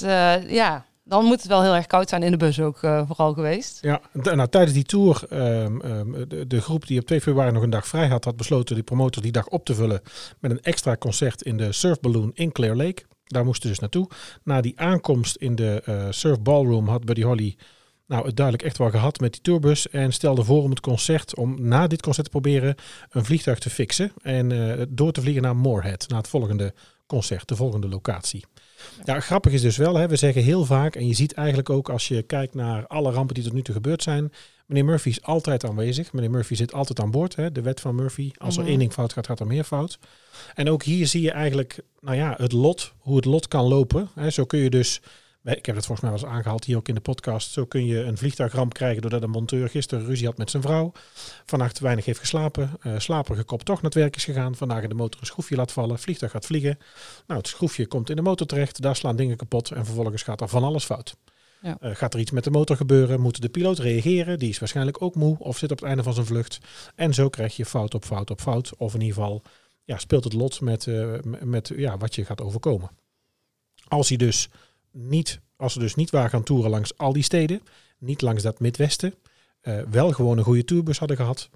ja, 0.49 0.85
dan 1.05 1.25
moet 1.25 1.37
het 1.38 1.47
wel 1.47 1.62
heel 1.62 1.75
erg 1.75 1.87
koud 1.87 2.09
zijn 2.09 2.23
in 2.23 2.31
de 2.31 2.37
bus 2.37 2.61
ook 2.61 2.79
vooral 2.79 3.32
geweest. 3.32 3.79
Ja, 3.82 4.00
nou, 4.12 4.49
tijdens 4.49 4.73
die 4.73 4.85
tour, 4.85 5.23
ehm, 5.31 5.81
ehm, 5.81 6.29
de, 6.29 6.47
de 6.47 6.61
groep 6.61 6.87
die 6.87 7.00
op 7.00 7.06
2 7.06 7.21
februari 7.21 7.53
nog 7.53 7.62
een 7.62 7.71
dag 7.71 7.87
vrij 7.87 8.09
had, 8.09 8.25
had 8.25 8.37
besloten 8.37 8.75
die 8.75 8.85
promotor 8.85 9.23
die 9.23 9.32
dag 9.32 9.47
op 9.49 9.65
te 9.65 9.75
vullen 9.75 10.00
met 10.41 10.50
een 10.50 10.62
extra 10.62 10.97
concert 10.97 11.43
in 11.43 11.56
de 11.56 11.73
Surf 11.73 12.00
Balloon 12.00 12.31
in 12.35 12.53
Clear 12.53 12.76
Lake. 12.76 13.03
Daar 13.35 13.45
moesten 13.45 13.63
ze 13.63 13.69
dus 13.69 13.79
naartoe. 13.79 14.09
Na 14.43 14.61
die 14.61 14.81
aankomst 14.81 15.37
in 15.37 15.55
de 15.55 15.83
eh, 15.85 16.07
Surf 16.11 16.41
Ballroom 16.41 16.89
had 16.89 17.05
Buddy 17.05 17.23
Holly 17.23 17.57
nou, 18.07 18.27
het 18.27 18.37
duidelijk 18.37 18.67
echt 18.67 18.79
wel 18.79 18.91
gehad 18.91 19.21
met 19.21 19.33
die 19.33 19.41
tourbus 19.41 19.89
en 19.89 20.13
stelde 20.13 20.45
voor 20.45 20.63
om 20.63 20.71
het 20.71 20.81
concert, 20.81 21.37
om 21.37 21.69
na 21.69 21.87
dit 21.87 22.03
concert 22.03 22.25
te 22.25 22.33
proberen 22.33 22.75
een 23.11 23.25
vliegtuig 23.25 23.59
te 23.59 23.71
fixen 23.71 24.13
en 24.23 24.53
eh, 24.79 24.87
door 24.89 25.13
te 25.13 25.21
vliegen 25.21 25.43
naar 25.43 25.57
Moorhead, 25.57 26.09
naar 26.09 26.19
het 26.19 26.29
volgende 26.29 26.75
concert, 27.07 27.49
de 27.49 27.57
volgende 27.57 27.89
locatie. 27.89 28.45
Ja, 29.05 29.21
grappig 29.21 29.53
is 29.53 29.61
dus 29.61 29.77
wel, 29.77 29.95
hè, 29.95 30.09
we 30.09 30.17
zeggen 30.17 30.43
heel 30.43 30.65
vaak, 30.65 30.97
en 30.97 31.07
je 31.07 31.15
ziet 31.15 31.33
eigenlijk 31.33 31.71
ook 31.71 31.89
als 31.89 32.09
je 32.09 32.23
kijkt 32.23 32.55
naar 32.55 32.87
alle 32.87 33.11
rampen 33.11 33.35
die 33.35 33.45
tot 33.45 33.53
nu 33.53 33.63
toe 33.63 33.75
gebeurd 33.75 34.03
zijn, 34.03 34.33
meneer 34.66 34.84
Murphy 34.84 35.08
is 35.08 35.22
altijd 35.22 35.64
aanwezig. 35.64 36.12
Meneer 36.12 36.31
Murphy 36.31 36.55
zit 36.55 36.72
altijd 36.72 37.00
aan 37.00 37.11
boord, 37.11 37.37
hè, 37.37 37.52
de 37.52 37.62
wet 37.62 37.81
van 37.81 37.94
Murphy. 37.94 38.31
Als 38.37 38.55
er 38.56 38.61
Mhm. 38.61 38.70
één 38.70 38.78
ding 38.78 38.93
fout 38.93 39.12
gaat, 39.12 39.26
gaat 39.26 39.40
er 39.40 39.46
meer 39.46 39.64
fout. 39.64 39.99
En 40.55 40.70
ook 40.70 40.82
hier 40.82 41.06
zie 41.06 41.22
je 41.22 41.31
eigenlijk, 41.31 41.78
nou 42.00 42.16
ja, 42.16 42.34
het 42.37 42.52
lot, 42.52 42.93
hoe 42.99 43.16
het 43.16 43.25
lot 43.25 43.49
kan 43.49 43.64
lopen. 43.64 44.08
Hè. 44.14 44.31
Zo 44.31 44.44
kun 44.44 44.58
je 44.58 44.70
dus, 44.70 45.00
ik 45.44 45.66
heb 45.66 45.76
het 45.76 45.87
volgens 45.87 46.00
mij 46.00 46.11
wel 46.11 46.20
eens 46.20 46.28
aangehaald 46.37 46.64
hier 46.64 46.76
ook 46.76 46.88
in 46.88 46.94
de 46.94 47.00
podcast, 47.00 47.50
zo 47.50 47.64
kun 47.64 47.87
je 47.87 48.02
een 48.02 48.19
vliegtuigramp 48.19 48.75
krijgen 48.75 49.02
doordat 49.02 49.22
een 49.22 49.31
monteur 49.31 49.69
gisteren 49.69 50.05
ruzie 50.06 50.26
had 50.26 50.37
met 50.38 50.50
zijn 50.50 50.62
vrouw. 50.62 50.93
Vannacht 51.46 51.78
weinig 51.78 52.05
heeft 52.05 52.19
geslapen, 52.19 52.70
eh 52.81 52.99
slaperige 52.99 53.44
kop 53.44 53.62
toch 53.62 53.75
naar 53.76 53.84
het 53.84 53.94
werk 53.94 54.16
is 54.16 54.25
gegaan. 54.25 54.55
Vandaag 54.55 54.82
in 54.82 54.88
de 54.88 54.94
motor 54.94 55.20
een 55.20 55.26
schroefje 55.26 55.56
laat 55.56 55.72
vallen, 55.72 55.99
vliegtuig 55.99 56.32
gaat 56.32 56.46
vliegen. 56.46 56.78
Nou, 57.26 57.40
het 57.40 57.49
schroefje 57.49 57.87
komt 57.87 58.11
in 58.11 58.16
de 58.16 58.22
motor 58.22 58.46
terecht, 58.46 58.82
daar 58.82 58.96
slaan 58.96 59.16
dingen 59.16 59.37
kapot 59.37 59.70
en 59.70 59.84
vervolgens 59.84 60.22
gaat 60.22 60.40
er 60.40 60.49
van 60.49 60.64
alles 60.64 60.84
fout. 60.84 61.16
Ja. 61.64 61.76
Eh, 61.81 61.94
gaat 61.94 62.14
er 62.14 62.20
iets 62.20 62.31
met 62.31 62.44
de 62.44 62.50
motor 62.50 62.76
gebeuren? 62.76 63.20
Moet 63.20 63.43
de 63.43 63.49
piloot 63.49 63.78
reageren? 63.78 64.38
Die 64.38 64.49
is 64.49 64.58
waarschijnlijk 64.58 65.02
ook 65.02 65.14
moe 65.14 65.37
of 65.38 65.58
zit 65.58 65.70
op 65.70 65.78
het 65.78 65.87
einde 65.88 66.02
van 66.02 66.14
zijn 66.14 66.26
vlucht. 66.26 66.58
En 66.94 67.14
zo 67.14 67.28
krijg 67.28 67.56
je 67.56 67.66
fout 67.66 67.94
op 67.94 68.05
fout 68.05 68.31
op 68.31 68.40
fout. 68.40 68.72
Of 68.76 68.94
in 68.94 69.00
ieder 69.00 69.14
geval 69.16 69.43
ja, 69.84 69.99
speelt 69.99 70.25
het 70.25 70.32
lot 70.32 70.61
met, 70.61 70.87
eh, 70.87 71.12
met 71.43 71.72
ja, 71.76 71.96
wat 71.99 72.14
je 72.14 72.25
gaat 72.25 72.40
overkomen. 72.40 72.90
Als, 73.88 74.08
hij 74.08 74.16
dus 74.16 74.49
niet, 74.90 75.40
als 75.56 75.72
ze 75.72 75.78
dus 75.78 75.94
niet 75.94 76.11
waren 76.11 76.31
gaan 76.31 76.43
toeren 76.43 76.70
langs 76.70 76.96
al 76.99 77.12
die 77.12 77.22
steden, 77.22 77.61
niet 77.99 78.22
langs 78.22 78.43
dat 78.43 78.61
Midwesten, 78.61 79.14
eh, 79.61 79.78
wel 79.90 80.12
gewoon 80.12 80.38
een 80.38 80.44
goede 80.44 80.64
tourbus 80.64 80.99
hadden 80.99 81.16
gehad. 81.16 81.50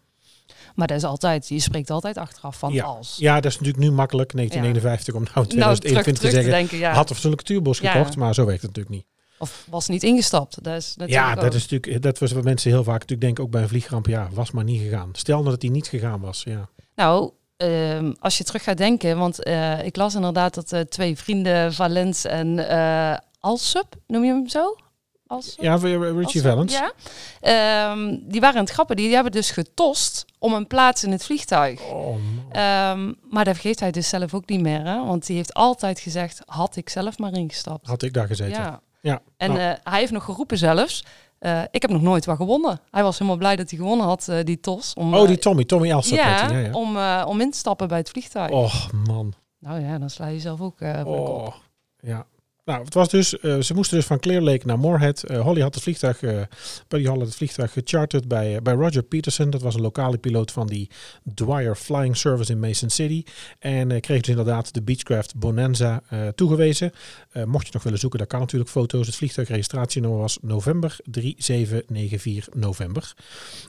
Maar 0.74 0.86
dat 0.86 0.96
is 0.96 1.04
altijd, 1.04 1.48
je 1.48 1.60
spreekt 1.60 1.90
altijd 1.90 2.16
achteraf 2.16 2.58
van 2.58 2.72
Ja. 2.72 2.84
als. 2.84 3.16
Ja, 3.18 3.34
dat 3.34 3.44
is 3.52 3.58
natuurlijk 3.58 3.84
nu 3.84 3.90
makkelijk, 3.90 4.32
1959, 4.34 5.14
om 5.14 5.22
nou 5.22 5.48
in 5.48 5.58
nou, 5.58 5.76
terug, 5.76 6.02
2021 6.02 6.04
terug 6.04 6.14
te 6.14 6.26
te 6.26 6.30
zeggen. 6.30 6.52
denken, 6.52 6.78
ja. 6.78 6.92
Had 6.94 7.08
een 7.08 7.14
fatsoenlijke 7.14 7.44
tourbus 7.44 7.78
Ja. 7.78 7.92
gekocht, 7.92 8.16
maar 8.16 8.34
zo 8.34 8.44
werkt 8.44 8.62
het 8.62 8.76
natuurlijk 8.76 8.96
niet. 8.96 9.17
Of 9.38 9.66
was 9.70 9.88
niet 9.88 10.02
ingestapt. 10.02 10.64
Dat 10.64 10.74
is 10.76 10.94
Ja, 11.06 11.34
dat 11.34 11.44
ook. 11.44 11.52
is 11.52 11.68
natuurlijk, 11.68 12.02
dat 12.02 12.18
was 12.18 12.32
wat 12.32 12.44
mensen 12.44 12.70
heel 12.70 12.84
vaak 12.84 12.94
natuurlijk 13.00 13.20
denken, 13.20 13.44
ook 13.44 13.50
bij 13.50 13.62
een 13.62 13.68
vliegramp, 13.68 14.06
ja, 14.06 14.28
was 14.32 14.50
maar 14.50 14.64
niet 14.64 14.80
gegaan. 14.82 15.08
Stel 15.12 15.38
nou 15.38 15.50
dat 15.50 15.62
hij 15.62 15.70
niet 15.70 15.86
gegaan 15.86 16.20
was, 16.20 16.42
ja. 16.44 16.68
Nou, 16.94 17.30
ehm, 17.56 18.12
als 18.20 18.38
je 18.38 18.44
terug 18.44 18.62
gaat 18.62 18.76
denken, 18.76 19.18
want 19.18 19.42
eh, 19.42 19.84
ik 19.84 19.96
las 19.96 20.14
inderdaad 20.14 20.54
dat 20.54 20.72
eh, 20.72 20.80
twee 20.80 21.16
vrienden, 21.18 21.74
Valens 21.74 22.24
en 22.24 22.68
eh 22.68 23.16
Alsup, 23.40 23.94
noem 24.06 24.24
je 24.24 24.32
hem 24.32 24.48
zo? 24.48 24.76
Alsup? 25.26 25.62
Ja, 25.64 25.74
Richie 26.16 26.42
Valens. 26.42 26.72
Ja. 26.72 26.92
Ehm, 27.40 28.16
die 28.22 28.40
waren 28.40 28.56
aan 28.56 28.64
het 28.64 28.72
grappen, 28.72 28.96
die 28.96 29.14
hebben 29.14 29.32
dus 29.32 29.50
getost 29.50 30.24
om 30.38 30.52
een 30.52 30.66
plaats 30.66 31.04
in 31.04 31.12
het 31.12 31.24
vliegtuig. 31.24 31.80
Oh, 31.82 32.06
man. 32.06 32.20
Ehm, 32.52 33.12
maar 33.30 33.44
dat 33.44 33.54
vergeet 33.54 33.80
hij 33.80 33.90
dus 33.90 34.08
zelf 34.08 34.34
ook 34.34 34.48
niet 34.48 34.60
meer, 34.60 34.84
hè? 34.84 35.04
want 35.04 35.26
die 35.26 35.36
heeft 35.36 35.54
altijd 35.54 36.00
gezegd, 36.00 36.42
had 36.46 36.76
ik 36.76 36.88
zelf 36.88 37.18
maar 37.18 37.32
ingestapt. 37.32 37.86
Had 37.86 38.02
ik 38.02 38.12
daar 38.12 38.26
gezeten. 38.26 38.62
Ja. 38.62 38.80
Ja. 39.00 39.22
En 39.36 39.52
nou, 39.52 39.60
eh, 39.60 39.72
hij 39.82 39.98
heeft 39.98 40.12
nog 40.12 40.24
geroepen 40.24 40.58
zelfs, 40.58 41.04
eh, 41.38 41.62
ik 41.70 41.82
heb 41.82 41.90
nog 41.90 42.02
nooit 42.02 42.24
wat 42.24 42.36
gewonnen. 42.36 42.80
Hij 42.90 43.02
was 43.02 43.18
helemaal 43.18 43.38
blij 43.38 43.56
dat 43.56 43.70
hij 43.70 43.78
gewonnen 43.78 44.06
had, 44.06 44.28
eh, 44.28 44.44
die 44.44 44.60
tos. 44.60 44.94
Om, 44.94 45.14
oh, 45.14 45.26
die 45.26 45.38
Tommy, 45.38 45.64
Tommy 45.64 45.90
Elstap. 45.90 46.18
heet 46.18 46.40
ja, 46.40 46.50
ja, 46.50 46.58
ja. 46.58 46.72
Om, 46.72 46.96
om 47.30 47.40
in 47.40 47.50
te 47.50 47.58
stappen 47.58 47.88
bij 47.88 47.98
het 47.98 48.08
vliegtuig. 48.08 48.50
Och, 48.50 48.92
man. 48.92 49.32
Nou 49.58 49.80
ja, 49.80 49.98
dan 49.98 50.10
sla 50.10 50.26
je 50.26 50.40
zelf 50.40 50.60
ook 50.60 50.78
voor 50.78 50.96
de 50.96 51.02
kop. 51.04 51.28
Oh, 51.28 51.54
ja. 52.00 52.26
Nou, 52.68 52.84
het 52.84 52.94
was 52.94 53.08
dus, 53.08 53.38
eh, 53.38 53.60
ze 53.60 53.74
moesten 53.74 53.96
dus 53.96 54.06
van 54.06 54.18
Clear 54.18 54.42
Lake 54.42 54.66
naar 54.66 54.78
Moorhead. 54.78 55.22
Eh, 55.22 55.40
Holly 55.40 55.60
had 55.60 55.74
het 55.74 55.82
vliegtuig, 55.82 56.20
Buddy 56.88 57.06
Holly 57.06 57.18
had 57.18 57.26
het 57.26 57.34
vliegtuig 57.34 57.72
gecharterd 57.72 58.28
bij, 58.28 58.62
bij 58.62 58.74
Roger 58.74 59.02
Peterson. 59.02 59.50
Dat 59.50 59.62
was 59.62 59.74
een 59.74 59.80
lokale 59.80 60.18
piloot 60.18 60.52
van 60.52 60.66
die 60.66 60.90
Dwyer 61.34 61.76
Flying 61.76 62.16
Service 62.16 62.52
in 62.52 62.60
Mason 62.60 62.90
City. 62.90 63.24
En 63.58 64.00
kreeg 64.00 64.20
dus 64.20 64.28
inderdaad 64.28 64.74
de 64.74 64.82
Beechcraft 64.82 65.36
Bonanza 65.36 66.02
toegewezen. 66.34 66.92
Mocht 67.44 67.66
je 67.66 67.72
nog 67.72 67.82
willen 67.82 67.98
zoeken, 67.98 68.18
dat 68.18 68.28
kan 68.28 68.40
natuurlijk 68.40 68.70
foto's. 68.70 69.06
Het 69.06 69.16
vliegtuigregistratienummer 69.16 70.18
was 70.18 70.38
november 70.42 70.96
3794 71.04 72.54
november. 72.54 73.14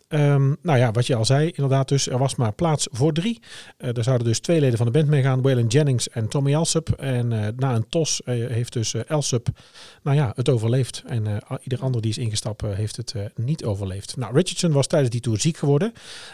Ehm, 0.07 0.53
nou 0.61 0.77
ja, 0.79 0.91
wat 0.91 1.07
je 1.07 1.15
al 1.15 1.25
zei, 1.25 1.47
inderdaad 1.47 1.87
dus, 1.87 2.09
er 2.09 2.17
was 2.17 2.35
maar 2.35 2.53
plaats 2.53 2.87
voor 2.91 3.13
drie. 3.13 3.39
Er 3.77 4.03
zouden 4.03 4.27
dus 4.27 4.39
twee 4.39 4.59
leden 4.59 4.77
van 4.77 4.85
de 4.85 4.91
band 4.91 5.07
meegaan, 5.07 5.41
Waylon 5.41 5.67
Jennings 5.67 6.09
en 6.09 6.27
Tommy 6.27 6.55
Alsup. 6.55 6.89
En 6.89 7.27
na 7.55 7.75
een 7.75 7.89
tos 7.89 8.21
heeft 8.25 8.73
dus 8.73 8.88
eh 8.93 9.01
Alsup, 9.07 9.47
nou 10.03 10.17
ja, 10.17 10.31
het 10.35 10.49
overleefd. 10.49 11.03
En 11.05 11.27
eh, 11.27 11.57
ieder 11.63 11.81
ander 11.81 12.01
die 12.01 12.11
is 12.11 12.17
ingestapt 12.17 12.63
eh, 12.63 12.71
heeft 12.71 12.95
het 12.95 13.15
niet 13.35 13.63
overleefd. 13.63 14.17
Nou, 14.17 14.33
Richardson 14.33 14.71
was 14.71 14.87
tijdens 14.87 15.11
die 15.11 15.21
tour 15.21 15.39
ziek 15.39 15.57
geworden. 15.57 15.93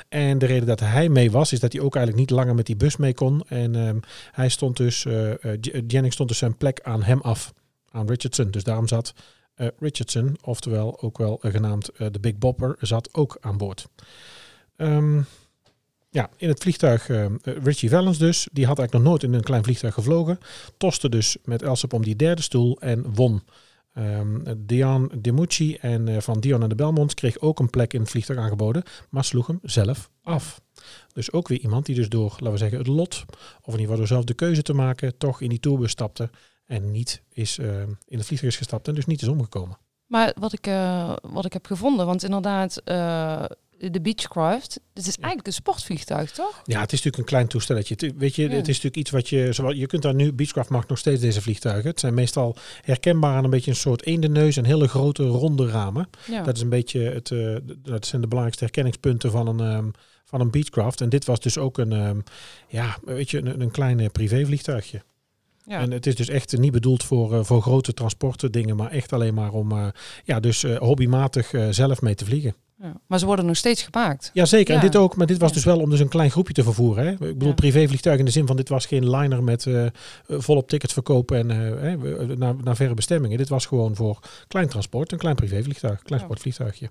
En 0.10 0.38
de 0.38 0.46
reden 0.46 0.68
dat 0.68 0.80
hij 0.80 1.10
mee 1.10 1.32
was, 1.32 1.52
is 1.52 1.60
dat 1.60 1.74
hij 1.74 1.82
ook 1.82 1.96
eigenlijk 1.96 2.28
niet 2.30 2.38
langer 2.38 2.56
met 2.56 2.66
die 2.66 2.76
bus 2.76 2.98
mee 2.98 3.14
kon. 3.14 3.44
En 3.48 3.76
ehm, 3.76 4.00
hij 4.32 4.50
stond 4.50 4.78
dus, 4.78 5.04
Jennings 5.88 6.14
stond 6.14 6.30
dus 6.30 6.38
zijn 6.38 6.58
plek 6.58 6.80
aan 6.84 7.04
hem 7.04 7.22
af, 7.22 7.54
aan 7.92 8.08
Richardson. 8.08 8.52
Dus 8.52 8.64
daarom 8.64 8.88
zat 8.88 9.14
Richardson, 9.80 10.38
oftewel 10.42 11.02
ook 11.02 11.18
wel 11.18 11.38
genaamd 11.42 11.90
de 11.98 12.20
Big 12.20 12.38
Bopper, 12.38 12.76
zat 12.80 13.10
ook 13.14 13.38
aan 13.42 13.58
boord. 13.58 13.88
Ehm, 14.76 15.22
ja, 16.16 16.30
in 16.38 16.48
het 16.48 16.62
vliegtuig 16.62 17.10
eh, 17.10 17.26
eh, 17.26 17.32
Richie 17.44 17.90
Valens 17.90 18.18
dus. 18.18 18.48
Die 18.52 18.66
had 18.66 18.78
eigenlijk 18.80 18.92
nog 18.92 19.14
nooit 19.14 19.24
in 19.24 19.34
een 19.34 19.44
klein 19.44 19.64
vliegtuig 19.64 19.94
gevlogen. 19.94 20.38
Toste 20.78 21.10
dus 21.10 21.38
met 21.44 21.62
Elsop 21.62 21.94
om 21.94 22.04
die 22.04 22.16
derde 22.16 22.42
stoel 22.42 22.80
en 22.80 23.14
won. 23.14 23.44
Ehm 23.94 24.54
Dion 24.58 25.12
Demucci 25.22 25.76
en 25.76 26.08
eh, 26.08 26.22
van 26.22 26.40
Dion 26.40 26.64
en 26.64 26.70
de 26.70 26.76
Belmonts 26.76 27.14
kreeg 27.14 27.40
ook 27.40 27.60
een 27.60 27.70
plek 27.70 27.94
in 27.94 28.00
het 28.00 28.10
vliegtuig 28.10 28.40
aangeboden, 28.40 28.84
maar 29.10 29.24
sloeg 29.24 29.48
hem 29.48 29.60
zelf 29.62 30.10
af. 30.22 30.62
Dus 31.14 31.32
ook 31.32 31.48
weer 31.48 31.60
iemand 31.60 31.86
die 31.86 31.96
dus 31.96 32.10
door, 32.10 32.30
laten 32.30 32.52
we 32.52 32.58
zeggen, 32.58 32.78
het 32.78 32.88
lot, 32.88 33.26
of 33.62 33.74
in 33.74 33.80
ieder 33.80 33.80
geval 33.80 33.98
door 33.98 34.08
zelf 34.08 34.24
de 34.24 34.34
keuze 34.34 34.62
te 34.62 34.74
maken, 34.74 35.18
toch 35.18 35.42
in 35.42 35.50
die 35.50 35.60
tourbus 35.60 35.92
stapte 35.92 36.30
en 36.66 36.92
niet 36.92 37.22
is 37.32 37.58
in 38.08 38.18
het 38.18 38.26
vliegtuig 38.26 38.52
is 38.52 38.58
gestapt 38.58 38.88
en 38.88 38.96
dus 38.96 39.06
niet 39.06 39.22
is 39.22 39.28
omgekomen. 39.28 39.78
Maar 40.06 40.34
wat 40.40 40.54
ik, 40.54 40.66
wat 41.22 41.46
ik 41.46 41.54
heb 41.54 41.66
gevonden, 41.66 42.06
want 42.06 42.24
inderdaad, 42.24 42.82
de 43.78 44.02
Beechcraft, 44.02 44.80
het 44.94 45.08
is 45.08 45.16
eigenlijk 45.18 45.48
een 45.48 45.54
sportvliegtuig, 45.54 46.32
toch? 46.32 46.62
Ja, 46.64 46.80
het 46.80 46.92
is 46.92 46.98
natuurlijk 47.04 47.18
een 47.18 47.24
klein 47.24 47.48
toestelletje. 47.48 47.96
Het, 47.98 48.18
weet 48.18 48.36
je, 48.36 48.42
Ja. 48.42 48.50
het 48.50 48.68
is 48.68 48.76
natuurlijk 48.76 48.96
iets 48.96 49.10
wat 49.10 49.30
je, 49.30 49.54
zowel, 49.54 49.72
je 49.72 49.86
kunt 49.86 50.02
daar 50.02 50.16
nu, 50.16 50.34
Beechcraft 50.34 50.70
maakt 50.70 50.90
nog 50.90 50.98
steeds 50.98 51.22
deze 51.22 51.42
vliegtuigen. 51.42 51.90
Het 51.90 52.00
zijn 52.00 52.14
meestal 52.14 52.56
herkenbaar 52.82 53.36
aan 53.36 53.44
een 53.44 53.50
beetje 53.50 53.72
een 53.72 53.78
soort 53.78 54.06
eendenneus 54.06 54.58
en 54.58 54.66
hele 54.66 54.88
grote 54.88 55.24
ronde 55.24 55.68
ramen. 55.68 56.10
Ja. 56.28 56.44
Dat 56.44 56.56
is 56.56 56.62
een 56.62 56.70
beetje 56.70 57.00
het, 57.00 57.32
eh, 57.32 57.56
dat 57.78 58.06
zijn 58.06 58.22
de 58.22 58.28
belangrijkste 58.28 58.64
herkenningspunten 58.64 59.32
van 59.32 59.48
een, 59.48 59.60
ehm, 59.60 59.90
van 60.26 60.42
een 60.42 60.52
Beechcraft. 60.52 61.02
En 61.02 61.10
dit 61.10 61.26
was 61.26 61.40
dus 61.40 61.58
ook 61.58 61.78
een, 61.78 61.92
ehm, 61.92 62.20
ja, 62.68 62.98
weet 63.06 63.30
je, 63.32 63.38
een, 63.38 63.62
een 63.62 63.72
klein 63.72 64.00
eh, 64.00 64.10
privévliegtuigje. 64.12 65.04
Ja. 65.66 65.80
En 65.80 65.92
het 65.92 66.06
is 66.06 66.16
dus 66.16 66.30
echt 66.30 66.58
niet 66.58 66.72
bedoeld 66.72 67.04
voor, 67.04 67.34
eh, 67.34 67.44
voor 67.44 67.62
grote 67.62 67.94
transporten 67.94 68.52
dingen, 68.52 68.76
maar 68.76 68.92
echt 68.92 69.14
alleen 69.14 69.34
maar 69.34 69.52
om 69.52 69.92
ja, 70.24 70.40
dus 70.40 70.64
hobbymatig 70.64 71.54
zelf 71.70 72.02
mee 72.02 72.16
te 72.16 72.26
vliegen. 72.26 72.56
Ja. 72.82 72.94
Maar 73.08 73.20
ze 73.20 73.26
worden 73.26 73.46
nog 73.46 73.58
steeds 73.58 73.84
gemaakt. 73.84 74.30
Jazeker, 74.34 74.76
en 74.76 74.82
Ja. 74.82 74.86
dit 74.90 74.96
ook, 74.96 75.16
maar 75.16 75.28
dit 75.28 75.38
was 75.38 75.50
Ja. 75.50 75.56
dus 75.56 75.66
wel 75.66 75.80
om 75.80 75.90
dus 75.90 76.00
een 76.00 76.08
klein 76.08 76.32
groepje 76.32 76.54
te 76.54 76.64
vervoeren. 76.64 77.06
Hè? 77.06 77.12
Ik 77.12 77.20
bedoel, 77.20 77.54
privévliegtuig 77.54 78.20
in 78.20 78.26
de 78.26 78.32
zin 78.32 78.48
van 78.48 78.56
dit 78.56 78.70
was 78.70 78.86
geen 78.86 79.10
liner 79.10 79.44
met 79.44 79.66
eh, 79.66 79.86
eh, 79.86 79.92
volop 80.28 80.70
tickets 80.70 80.94
verkopen 80.94 81.38
en 81.38 81.80
eh, 81.82 82.38
naar, 82.38 82.56
naar 82.64 82.76
verre 82.76 82.94
bestemmingen. 82.94 83.38
Dit 83.38 83.50
was 83.50 83.66
gewoon 83.66 83.96
voor 83.96 84.20
klein 84.48 84.68
transport, 84.68 85.12
een 85.12 85.18
klein 85.18 85.36
privévliegtuig, 85.36 86.02
klein 86.02 86.22
sportvliegtuigje. 86.22 86.90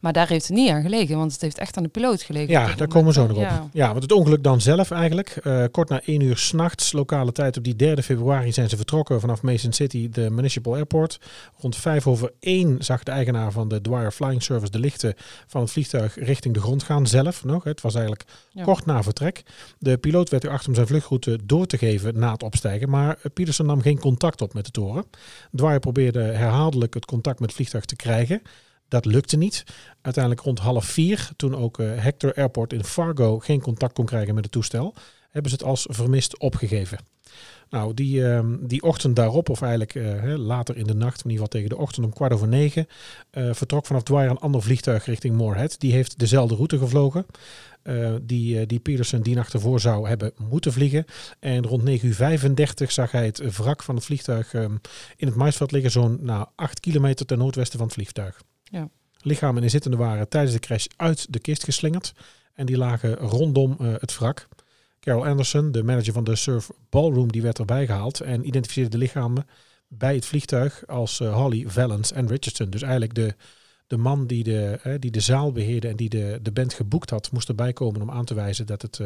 Maar 0.00 0.12
daar 0.12 0.28
heeft 0.28 0.48
het 0.48 0.56
niet 0.56 0.70
aan 0.70 0.82
gelegen, 0.82 1.16
want 1.16 1.32
het 1.32 1.40
heeft 1.40 1.58
echt 1.58 1.76
aan 1.76 1.82
de 1.82 1.88
piloot 1.88 2.22
gelegen. 2.22 2.50
Ja, 2.50 2.74
daar 2.74 2.88
komen 2.88 3.06
we 3.06 3.12
zo 3.12 3.26
nog 3.26 3.36
op. 3.36 3.42
Ja. 3.42 3.68
Ja, 3.72 3.88
want 3.90 4.02
het 4.02 4.12
ongeluk 4.12 4.42
dan 4.42 4.60
zelf 4.60 4.90
eigenlijk. 4.90 5.28
eh, 5.42 5.64
kort 5.70 5.88
na 5.88 6.00
één 6.04 6.20
uur 6.20 6.36
s'nachts, 6.36 6.92
lokale 6.92 7.32
tijd 7.32 7.56
op 7.56 7.64
die 7.64 7.76
3 7.76 8.02
februari, 8.02 8.52
zijn 8.52 8.68
ze 8.68 8.76
vertrokken 8.76 9.20
vanaf 9.20 9.42
Mason 9.42 9.72
City, 9.72 10.08
de 10.10 10.30
Municipal 10.30 10.74
Airport. 10.74 11.18
Rond 11.58 11.76
vijf 11.76 12.06
over 12.06 12.32
één 12.40 12.76
zag 12.84 13.02
de 13.02 13.10
eigenaar 13.10 13.52
van 13.52 13.68
de 13.68 13.80
Dwyer 13.80 14.12
Flying 14.12 14.42
Service 14.42 14.70
de 14.70 14.78
lichten 14.78 15.14
van 15.46 15.60
het 15.60 15.70
vliegtuig 15.70 16.14
richting 16.18 16.54
de 16.54 16.60
grond 16.60 16.82
gaan 16.82 17.06
zelf 17.06 17.44
nog. 17.44 17.64
Het 17.64 17.80
was 17.80 17.94
eigenlijk 17.94 18.24
Ja. 18.50 18.64
kort 18.64 18.86
na 18.86 19.02
vertrek. 19.02 19.42
De 19.78 19.96
piloot 19.98 20.28
werd 20.30 20.44
erachter 20.44 20.68
om 20.68 20.74
zijn 20.74 20.86
vluchtroute 20.86 21.38
door 21.44 21.66
te 21.66 21.78
geven 21.78 22.18
na 22.18 22.32
het 22.32 22.42
opstijgen, 22.42 22.88
maar 22.90 23.18
Peterson 23.34 23.66
nam 23.66 23.80
geen 23.80 23.98
contact 24.00 24.40
op 24.42 24.54
met 24.54 24.64
de 24.64 24.70
toren. 24.70 25.04
Dwyer 25.56 25.78
probeerde 25.80 26.20
herhaaldelijk 26.22 26.94
het 26.94 27.04
contact 27.04 27.38
met 27.38 27.48
het 27.48 27.56
vliegtuig 27.56 27.84
te 27.84 27.96
krijgen. 27.96 28.42
Dat 28.88 29.04
lukte 29.04 29.36
niet. 29.36 29.64
Uiteindelijk 30.02 30.44
rond 30.44 30.58
half 30.58 30.84
vier, 30.84 31.30
toen 31.36 31.56
ook 31.56 31.78
eh, 31.78 31.86
Hector 31.96 32.34
Airport 32.34 32.72
in 32.72 32.84
Fargo 32.84 33.38
geen 33.38 33.60
contact 33.60 33.94
kon 33.94 34.04
krijgen 34.04 34.34
met 34.34 34.44
het 34.44 34.52
toestel, 34.52 34.94
hebben 35.30 35.50
ze 35.50 35.56
het 35.56 35.66
als 35.66 35.86
vermist 35.90 36.38
opgegeven. 36.38 36.98
Nou, 37.70 37.94
die, 37.94 38.28
ehm, 38.28 38.56
die 38.60 38.82
ochtend 38.82 39.16
daarop, 39.16 39.48
of 39.48 39.60
eigenlijk 39.60 39.94
eh, 39.94 40.34
later 40.36 40.76
in 40.76 40.84
de 40.84 40.94
nacht, 40.94 41.24
in 41.24 41.30
ieder 41.30 41.44
geval 41.44 41.60
tegen 41.60 41.68
de 41.68 41.76
ochtend 41.76 42.06
om 42.06 42.12
kwart 42.12 42.32
over 42.32 42.48
negen, 42.48 42.86
eh, 43.30 43.52
vertrok 43.52 43.86
vanaf 43.86 44.02
Dwyer 44.02 44.30
een 44.30 44.38
ander 44.38 44.62
vliegtuig 44.62 45.04
richting 45.04 45.36
Moorhead. 45.36 45.80
Die 45.80 45.92
heeft 45.92 46.18
dezelfde 46.18 46.54
route 46.54 46.78
gevlogen. 46.78 47.26
die, 48.22 48.66
die 48.66 48.80
Peterson 48.80 49.22
die 49.22 49.34
nacht 49.34 49.52
ervoor 49.52 49.80
zou 49.80 50.08
hebben 50.08 50.32
moeten 50.48 50.72
vliegen. 50.72 51.04
En 51.40 51.66
rond 51.66 51.82
9 51.82 52.08
uur 52.08 52.14
35 52.14 52.92
zag 52.92 53.10
hij 53.10 53.26
het 53.26 53.56
wrak 53.56 53.82
van 53.82 53.94
het 53.94 54.04
vliegtuig 54.04 54.54
ehm, 54.54 54.76
in 55.16 55.26
het 55.26 55.36
maisveld 55.36 55.72
liggen, 55.72 55.90
zo'n 55.90 56.18
nou, 56.20 56.46
8 56.54 56.80
kilometer 56.80 57.26
ten 57.26 57.38
noordwesten 57.38 57.78
van 57.78 57.86
het 57.86 57.96
vliegtuig. 57.96 58.40
Ja. 58.74 58.88
Lichamen 59.20 59.56
en 59.56 59.62
inzittenden 59.62 60.00
waren 60.00 60.28
tijdens 60.28 60.52
de 60.52 60.58
crash 60.58 60.86
uit 60.96 61.32
de 61.32 61.38
kist 61.38 61.64
geslingerd. 61.64 62.12
En 62.54 62.66
die 62.66 62.76
lagen 62.76 63.14
rondom 63.14 63.76
eh, 63.78 63.92
het 63.98 64.18
wrak. 64.18 64.48
Carol 65.00 65.26
Anderson, 65.26 65.72
de 65.72 65.82
manager 65.82 66.12
van 66.12 66.24
de 66.24 66.36
Surf 66.36 66.70
Ballroom, 66.90 67.32
die 67.32 67.42
werd 67.42 67.58
erbij 67.58 67.86
gehaald 67.86 68.20
en 68.20 68.46
identificeerde 68.46 68.90
de 68.90 68.98
lichamen 68.98 69.46
bij 69.88 70.14
het 70.14 70.26
vliegtuig 70.26 70.86
als 70.86 71.20
eh, 71.20 71.34
Holly, 71.34 71.68
Valance 71.68 72.14
en 72.14 72.28
Richardson. 72.28 72.70
Dus 72.70 72.82
eigenlijk 72.82 73.14
de, 73.14 73.34
de 73.86 73.96
man 73.96 74.26
die 74.26 74.44
de, 74.44 74.78
eh, 74.82 74.94
die 74.98 75.10
de 75.10 75.20
zaal 75.20 75.52
beheerde 75.52 75.88
en 75.88 75.96
die 75.96 76.08
de, 76.08 76.38
de 76.42 76.52
band 76.52 76.74
geboekt 76.74 77.10
had, 77.10 77.32
moest 77.32 77.48
erbij 77.48 77.72
komen 77.72 78.02
om 78.02 78.10
aan 78.10 78.24
te 78.24 78.34
wijzen 78.34 78.66
dat 78.66 78.82
het 78.82 79.00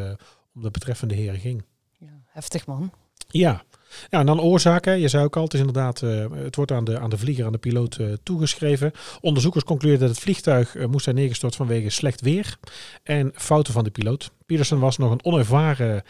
om 0.54 0.62
de 0.62 0.70
betreffende 0.70 1.14
heren 1.14 1.40
ging. 1.40 1.64
Ja, 1.98 2.22
heftig 2.24 2.66
man. 2.66 2.92
Ja. 3.28 3.64
Ja, 4.10 4.18
en 4.18 4.26
dan 4.26 4.40
oorzaken. 4.40 5.00
Je 5.00 5.08
zei 5.08 5.24
ook 5.24 5.36
al, 5.36 5.42
het 5.42 5.54
is 5.54 5.60
inderdaad, 5.60 6.02
eh, 6.02 6.26
het 6.34 6.56
wordt 6.56 6.72
aan 6.72 6.84
de, 6.84 6.98
aan 6.98 7.10
de 7.10 7.18
vlieger, 7.18 7.44
aan 7.44 7.52
de 7.52 7.58
piloot 7.58 7.96
eh, 7.96 8.06
toegeschreven. 8.22 8.92
Onderzoekers 9.20 9.64
concludeerden 9.64 10.06
dat 10.06 10.16
het 10.16 10.24
vliegtuig 10.24 10.76
eh, 10.76 10.86
moest 10.86 11.04
zijn 11.04 11.16
neergestort 11.16 11.56
vanwege 11.56 11.90
slecht 11.90 12.20
weer 12.20 12.56
en 13.02 13.32
fouten 13.34 13.72
van 13.72 13.84
de 13.84 13.90
piloot. 13.90 14.30
Peterson 14.46 14.78
was 14.78 14.98
nog 14.98 15.10
een 15.10 15.24
onervaren 15.24 16.02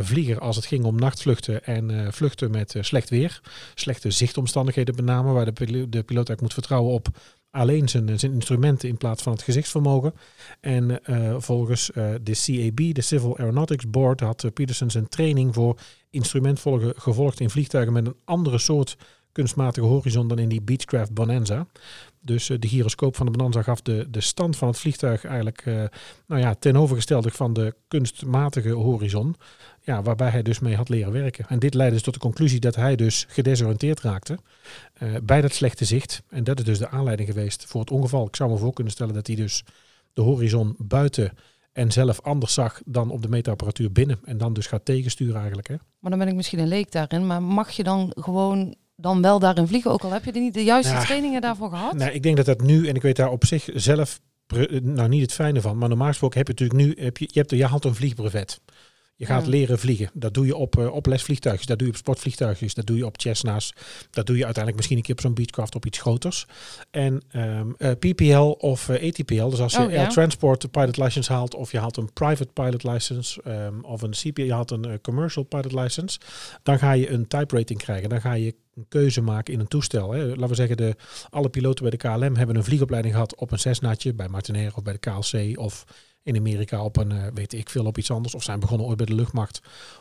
vlieger 0.00 0.40
als 0.40 0.56
het 0.56 0.66
ging 0.66 0.84
om 0.84 0.98
nachtvluchten 0.98 1.64
en 1.64 2.12
vluchten 2.12 2.50
met 2.50 2.74
slecht 2.80 3.10
weer. 3.10 3.40
Slechte 3.74 4.10
zichtomstandigheden 4.10 5.04
met 5.04 5.24
waar 5.24 5.44
de 5.44 5.52
piloot 5.52 6.06
eigenlijk 6.08 6.40
moet 6.40 6.52
vertrouwen 6.52 6.92
op 6.92 7.08
alleen 7.56 7.88
zijn, 7.88 8.08
instrumenten 8.20 8.88
in 8.88 8.96
plaats 8.96 9.22
van 9.22 9.32
het 9.32 9.42
gezichtsvermogen. 9.42 10.14
En 10.60 11.04
eh, 11.04 11.34
volgens 11.38 11.90
eh, 11.90 12.10
de 12.22 12.32
CAB, 12.44 12.94
de 12.94 13.00
Civil 13.00 13.38
Aeronautics 13.38 13.90
Board, 13.90 14.20
had 14.20 14.44
eh, 14.44 14.52
Peterson 14.52 14.90
zijn 14.90 15.08
training 15.08 15.54
voor 15.54 15.78
instrumentvolgen 16.10 16.92
gevolgd 16.96 17.40
in 17.40 17.50
vliegtuigen 17.50 17.92
met 17.92 18.06
een 18.06 18.16
andere 18.24 18.58
soort 18.58 18.96
kunstmatige 19.36 19.86
horizon 19.86 20.28
dan 20.28 20.38
in 20.38 20.48
die 20.48 20.62
Beechcraft 20.62 21.14
Bonanza. 21.14 21.66
Dus 22.20 22.50
eh, 22.50 22.58
de 22.60 22.68
gyroscoop 22.68 23.16
van 23.16 23.26
de 23.26 23.32
Bonanza 23.32 23.62
gaf 23.62 23.82
de, 23.82 24.06
de 24.10 24.20
stand 24.20 24.56
van 24.56 24.68
het 24.68 24.78
vliegtuig 24.78 25.24
eigenlijk 25.24 25.62
eh, 25.66 25.84
nou 26.26 26.40
ja, 26.40 26.54
tegenovergestelde 26.54 27.30
van 27.30 27.52
de 27.52 27.74
kunstmatige 27.88 28.70
horizon. 28.70 29.36
Ja, 29.82 30.02
waarbij 30.02 30.30
hij 30.30 30.42
dus 30.42 30.58
mee 30.58 30.76
had 30.76 30.88
leren 30.88 31.12
werken. 31.12 31.44
En 31.48 31.58
dit 31.58 31.74
leidde 31.74 31.94
dus 31.94 32.04
tot 32.04 32.14
de 32.14 32.20
conclusie 32.20 32.60
dat 32.60 32.74
hij 32.76 32.96
dus 32.96 33.26
gedesoriënteerd 33.28 34.00
raakte 34.00 34.38
eh, 34.92 35.08
bij 35.22 35.40
dat 35.40 35.52
slechte 35.52 35.84
zicht. 35.84 36.22
En 36.28 36.44
dat 36.44 36.58
is 36.58 36.64
dus 36.64 36.78
de 36.78 36.88
aanleiding 36.88 37.28
geweest 37.28 37.64
voor 37.64 37.80
het 37.80 37.90
ongeval. 37.90 38.26
Ik 38.26 38.36
zou 38.36 38.50
me 38.50 38.56
voor 38.56 38.72
kunnen 38.72 38.92
stellen 38.92 39.14
dat 39.14 39.26
hij 39.26 39.36
dus 39.36 39.64
de 40.12 40.22
horizon 40.22 40.74
buiten 40.78 41.32
en 41.72 41.92
zelf 41.92 42.20
anders 42.20 42.54
zag 42.54 42.80
dan 42.84 43.10
op 43.10 43.22
de 43.22 43.28
meetapparatuur 43.28 43.92
binnen. 43.92 44.18
En 44.24 44.38
dan 44.38 44.52
dus 44.52 44.66
gaat 44.66 44.84
tegensturen 44.84 45.36
eigenlijk. 45.36 45.68
Hè? 45.68 45.74
Maar 45.98 46.10
dan 46.10 46.18
ben 46.18 46.28
ik 46.28 46.34
misschien 46.34 46.58
een 46.58 46.68
leek 46.68 46.92
daarin. 46.92 47.26
Maar 47.26 47.42
mag 47.42 47.70
je 47.70 47.82
dan 47.82 48.12
gewoon 48.14 48.74
dan 48.96 49.22
wel 49.22 49.38
daarin 49.38 49.66
vliegen? 49.66 49.90
Ook 49.90 50.02
al 50.02 50.12
heb 50.12 50.24
je 50.24 50.32
er 50.32 50.40
niet 50.40 50.54
de 50.54 50.64
juiste 50.64 50.92
Ja. 50.92 51.00
trainingen 51.04 51.40
daarvoor 51.40 51.70
gehad? 51.70 51.92
Nou, 51.94 52.10
ik 52.12 52.22
denk 52.22 52.36
dat 52.36 52.46
dat 52.46 52.60
nu, 52.60 52.88
en 52.88 52.94
ik 52.94 53.02
weet 53.02 53.16
daar 53.16 53.30
op 53.30 53.44
zich 53.44 53.68
zelf 53.74 54.20
nou 54.82 55.08
niet 55.08 55.22
het 55.22 55.32
fijne 55.32 55.60
van, 55.60 55.78
maar 55.78 55.88
normaal 55.88 56.08
gesproken 56.08 56.38
heb 56.38 56.46
je 56.46 56.52
natuurlijk 56.64 56.96
nu, 56.98 57.04
heb 57.04 57.16
je, 57.18 57.28
je, 57.32 57.38
hebt, 57.38 57.50
je 57.50 57.66
haalt 57.66 57.84
een 57.84 57.94
vliegbrevet. 57.94 58.60
Je 59.18 59.26
gaat 59.26 59.44
Ja. 59.44 59.48
leren 59.50 59.78
vliegen. 59.78 60.10
Dat 60.12 60.34
doe 60.34 60.46
je 60.46 60.56
op, 60.56 60.78
eh, 60.78 60.94
op 60.94 61.06
lesvliegtuigjes, 61.06 61.66
dat 61.66 61.78
doe 61.78 61.86
je 61.86 61.92
op 61.92 61.98
sportvliegtuigjes, 61.98 62.74
dat 62.74 62.86
doe 62.86 62.96
je 62.96 63.06
op 63.06 63.20
Cessna's. 63.20 63.72
Dat 64.10 64.26
doe 64.26 64.36
je 64.36 64.44
uiteindelijk 64.44 64.76
misschien 64.76 64.96
een 64.96 65.02
keer 65.02 65.14
op 65.14 65.20
zo'n 65.20 65.34
Beechcraft 65.34 65.74
op 65.74 65.86
iets 65.86 65.98
groters. 65.98 66.46
En 66.90 67.22
ehm, 67.30 67.70
eh, 67.78 67.90
PPL 67.90 68.54
of 68.58 68.88
eh, 68.88 69.08
ATPL, 69.08 69.48
dus 69.48 69.60
als 69.60 69.72
je 69.72 69.82
Oh, 69.82 69.90
ja. 69.90 69.98
Air 70.00 70.08
Transport 70.08 70.70
pilot 70.70 70.96
license 70.96 71.32
haalt, 71.32 71.54
of 71.54 71.72
je 71.72 71.78
haalt 71.78 71.96
een 71.96 72.12
private 72.12 72.52
pilot 72.52 72.82
license, 72.84 73.42
ehm, 73.42 73.80
of 73.80 74.02
een 74.02 74.10
CPL, 74.10 74.42
je 74.42 74.52
haalt 74.52 74.70
een 74.70 75.00
commercial 75.00 75.44
pilot 75.44 75.72
license, 75.72 76.18
dan 76.62 76.78
ga 76.78 76.92
je 76.92 77.10
een 77.10 77.26
type 77.26 77.56
rating 77.56 77.78
krijgen. 77.78 78.08
Dan 78.08 78.20
ga 78.20 78.32
je 78.32 78.54
een 78.74 78.86
keuze 78.88 79.20
maken 79.20 79.54
in 79.54 79.60
een 79.60 79.68
toestel. 79.68 80.12
Hè. 80.12 80.26
Laten 80.26 80.48
we 80.48 80.54
zeggen, 80.54 80.76
de, 80.76 80.96
alle 81.30 81.48
piloten 81.48 81.82
bij 81.82 81.90
de 81.90 81.96
KLM 81.96 82.36
hebben 82.36 82.56
een 82.56 82.64
vliegopleiding 82.64 83.14
gehad 83.14 83.36
op 83.36 83.52
een 83.52 83.58
Cessnaatje, 83.58 84.14
bij 84.14 84.28
Martinair 84.28 84.72
of 84.76 84.82
bij 84.82 84.92
de 84.92 84.98
KLC 84.98 85.58
of 85.58 85.84
in 86.26 86.36
Amerika 86.36 86.84
op 86.84 86.96
een, 86.96 87.12
eh, 87.12 87.26
weet 87.34 87.52
ik 87.52 87.70
veel, 87.70 87.84
op 87.84 87.98
iets 87.98 88.10
anders. 88.10 88.34
Of 88.34 88.42
zijn 88.42 88.60
begonnen 88.60 88.86
ooit 88.86 88.96
bij 88.96 89.06
de 89.06 89.14
luchtmacht 89.14 89.60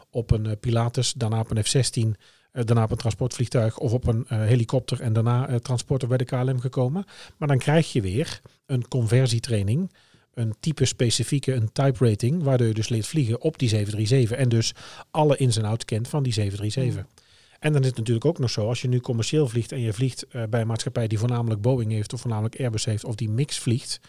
op 0.10 0.32
een 0.32 0.46
eh, 0.46 0.51
Pilatus, 0.60 1.13
daarna 1.13 1.39
op 1.39 1.51
een 1.51 1.63
F-16, 1.63 2.17
eh, 2.51 2.65
daarna 2.65 2.84
op 2.84 2.91
een 2.91 2.98
transportvliegtuig 2.98 3.77
of 3.77 3.94
op 3.94 4.08
een 4.08 4.25
helikopter 4.27 5.01
en 5.01 5.13
daarna 5.13 5.60
transporter 5.60 6.08
bij 6.08 6.17
de 6.17 6.25
KLM 6.25 6.60
gekomen. 6.60 7.05
Maar 7.38 7.48
dan 7.48 7.58
krijg 7.58 7.91
je 7.91 8.01
weer 8.01 8.41
een 8.65 8.88
conversietraining, 8.88 9.91
een 10.34 10.55
type 10.60 10.86
specifieke, 10.86 11.53
een 11.53 11.72
type 11.72 12.05
rating, 12.05 12.44
waardoor 12.44 12.67
je 12.67 12.74
dus 12.74 12.89
leert 12.89 13.08
vliegen 13.08 13.41
op 13.41 13.58
die 13.58 13.70
737 13.70 14.38
en 14.38 14.50
dus 14.50 14.74
alle 15.12 15.38
ins 15.38 15.58
en 15.58 15.65
outs 15.65 15.86
kent 15.86 16.08
van 16.08 16.24
die 16.24 16.34
737. 16.34 17.25
En 17.66 17.72
dan 17.74 17.82
is 17.82 17.88
het 17.88 17.98
natuurlijk 17.98 18.26
ook 18.26 18.40
nog 18.40 18.50
zo, 18.50 18.68
als 18.68 18.82
je 18.82 18.88
nu 18.88 19.00
commercieel 19.00 19.48
vliegt 19.48 19.72
en 19.72 19.80
je 19.80 19.94
vliegt 19.94 20.28
eh, 20.28 20.44
bij 20.50 20.62
een 20.62 20.68
maatschappij 20.68 21.08
die 21.08 21.20
voornamelijk 21.20 21.62
Boeing 21.62 21.92
heeft 21.92 22.14
of 22.14 22.22
voornamelijk 22.22 22.60
Airbus 22.60 22.86
heeft 22.86 23.06
of 23.06 23.16
die 23.16 23.30
mix 23.30 23.58
vliegt, 23.60 24.00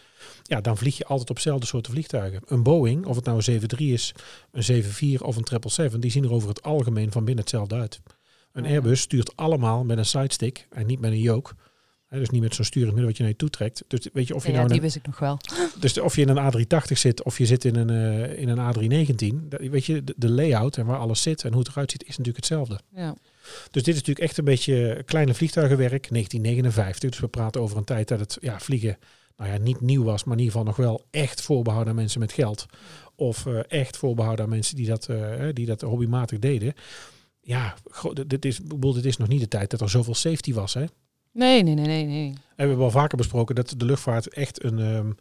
ja, 0.43 0.61
dan 0.61 0.77
vlieg 0.77 0.97
je 0.97 1.05
altijd 1.05 1.29
op 1.29 1.35
dezelfde 1.35 1.65
soorten 1.65 1.91
vliegtuigen. 1.91 2.41
Een 2.45 2.63
Boeing, 2.63 3.05
of 3.05 3.15
het 3.15 3.25
nou 3.25 3.37
een 3.37 3.43
73 3.43 3.79
is, 3.79 4.13
een 4.51 4.63
74 4.63 5.21
of 5.21 5.35
een 5.35 5.47
777, 5.47 5.99
die 5.99 6.11
zien 6.11 6.23
er 6.23 6.31
over 6.33 6.49
het 6.49 6.63
algemeen 6.63 7.11
van 7.11 7.25
binnen 7.25 7.43
hetzelfde 7.43 7.75
uit. 7.75 7.99
Een 8.51 8.63
Ja. 8.63 8.69
Airbus 8.69 9.01
stuurt 9.01 9.35
allemaal 9.35 9.83
met 9.83 9.97
een 9.97 10.05
sidestick 10.05 10.67
en 10.69 10.85
niet 10.85 10.99
met 10.99 11.11
een 11.11 11.19
yoke. 11.19 11.51
Dus 12.09 12.29
niet 12.29 12.41
met 12.41 12.55
zo'n 12.55 12.65
het 12.65 12.75
midden 12.75 13.05
wat 13.05 13.17
je 13.17 13.23
naar 13.23 13.31
je 13.31 13.37
toe 13.37 13.49
trekt. 13.49 13.83
Dus 13.87 14.07
weet 14.13 14.27
je, 14.27 14.35
of 14.35 14.43
je 14.45 14.49
Ja, 14.51 14.55
nou 14.55 14.67
die 14.67 14.77
een- 14.77 14.83
wist 14.83 14.95
ik 14.95 15.05
nog 15.05 15.19
wel. 15.19 15.37
dus 15.79 15.99
of 15.99 16.15
je 16.15 16.21
in 16.21 16.29
een 16.29 16.37
A380 16.37 16.97
zit 16.97 17.23
of 17.23 17.37
je 17.37 17.45
zit 17.45 17.65
in 17.65 17.75
een, 17.75 17.89
eh, 17.89 18.39
in 18.41 18.49
een 18.49 18.59
A319, 18.59 19.49
dat- 19.49 19.59
weet 19.61 19.85
je, 19.85 20.03
de, 20.03 20.13
de 20.17 20.29
layout 20.29 20.77
en 20.77 20.85
waar 20.85 20.97
alles 20.97 21.21
zit 21.21 21.43
en 21.43 21.51
hoe 21.51 21.59
het 21.59 21.69
eruit 21.71 21.91
ziet 21.91 22.01
is 22.03 22.07
natuurlijk 22.09 22.35
hetzelfde. 22.35 22.79
Ja. 22.95 23.15
Dus 23.71 23.83
dit 23.83 23.87
is 23.87 23.99
natuurlijk 23.99 24.27
echt 24.27 24.37
een 24.37 24.45
beetje 24.45 25.03
kleine 25.05 25.33
vliegtuigenwerk, 25.33 26.09
1959. 26.09 27.09
Dus 27.09 27.19
we 27.19 27.27
praten 27.27 27.61
over 27.61 27.77
een 27.77 27.83
tijd 27.83 28.07
dat 28.07 28.19
het 28.19 28.37
ja, 28.41 28.59
vliegen 28.59 28.97
nou 29.37 29.51
ja, 29.51 29.57
niet 29.57 29.81
nieuw 29.81 30.03
was, 30.03 30.23
maar 30.23 30.37
in 30.37 30.43
ieder 30.43 30.57
geval 30.59 30.67
nog 30.67 30.77
wel 30.77 31.05
echt 31.11 31.41
voorbehouden 31.41 31.89
aan 31.93 31.99
mensen 31.99 32.19
met 32.19 32.31
geld. 32.31 32.65
Of 33.15 33.45
eh, 33.45 33.59
echt 33.67 33.97
voorbehouden 33.97 34.45
aan 34.45 34.51
mensen 34.51 34.75
die 34.75 34.87
dat, 34.87 35.07
eh, 35.09 35.45
die 35.53 35.65
dat 35.65 35.81
hobbymatig 35.81 36.39
deden. 36.39 36.73
Ja, 37.41 37.75
dit- 38.27 38.45
is, 38.45 38.59
dit 38.93 39.05
is 39.05 39.17
nog 39.17 39.27
niet 39.27 39.39
de 39.39 39.47
tijd 39.47 39.69
dat 39.69 39.81
er 39.81 39.89
zoveel 39.89 40.15
safety 40.15 40.53
was. 40.53 40.73
Hè? 40.73 40.85
Nee, 41.33 41.63
nee, 41.63 41.73
nee, 41.73 41.85
nee, 41.85 42.05
nee. 42.05 42.27
En 42.27 42.35
we 42.55 42.67
hebben 42.67 42.85
al 42.85 42.91
vaker 42.91 43.17
besproken 43.17 43.55
dat 43.55 43.73
de 43.77 43.85
luchtvaart 43.85 44.27
echt 44.27 44.63
een, 44.63 44.79
ehm, 44.79 45.11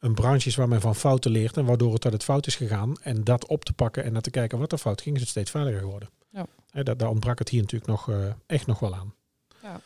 een 0.00 0.14
branche 0.14 0.48
is 0.48 0.56
waar 0.56 0.68
men 0.68 0.80
van 0.80 0.94
fouten 0.96 1.30
leert. 1.30 1.56
En 1.56 1.64
waardoor 1.64 1.92
het 1.92 2.02
dat 2.02 2.12
het 2.12 2.24
fout 2.24 2.46
is 2.46 2.54
gegaan. 2.56 2.96
En 3.02 3.24
dat 3.24 3.46
op 3.46 3.64
te 3.64 3.72
pakken 3.72 4.04
en 4.04 4.12
naar 4.12 4.22
te 4.22 4.30
kijken 4.30 4.58
wat 4.58 4.72
er 4.72 4.78
fout 4.78 5.00
ging, 5.02 5.14
is 5.14 5.20
het 5.20 5.30
steeds 5.30 5.50
veiliger 5.50 5.80
geworden. 5.80 6.08
Hè, 6.76 6.82
daar, 6.82 6.96
daar 6.96 7.08
ontbrak 7.08 7.38
het 7.38 7.48
hier 7.48 7.60
natuurlijk 7.60 7.90
nog 7.90 8.10
eh, 8.10 8.16
echt 8.46 8.66
nog 8.66 8.78
wel 8.78 8.94
aan. 8.94 9.14
Ja. 9.62 9.80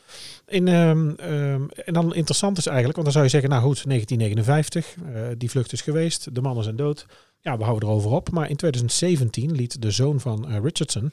In, 0.47 0.69
ehm, 0.69 1.11
ehm, 1.11 1.63
en 1.85 1.93
dan 1.93 2.15
interessant 2.15 2.59
is 2.59 2.67
eigenlijk, 2.67 2.97
want 2.97 3.05
dan 3.05 3.13
zou 3.13 3.25
je 3.25 3.31
zeggen, 3.31 3.51
nou 3.51 3.63
goed, 3.63 3.85
1959, 3.87 4.95
eh, 5.15 5.23
die 5.39 5.51
vlucht 5.51 5.73
is 5.73 5.81
geweest, 5.81 6.35
de 6.35 6.41
mannen 6.41 6.65
zijn 6.65 6.77
dood. 6.77 7.07
Ja, 7.41 7.57
we 7.59 7.65
houden 7.65 7.89
erover 7.89 8.11
op. 8.11 8.31
Maar 8.31 8.51
in 8.51 8.57
2017 8.57 9.53
liet 9.53 9.83
de 9.83 9.91
zoon 9.91 10.21
van 10.21 10.49
eh, 10.49 10.61
Richardson 10.63 11.13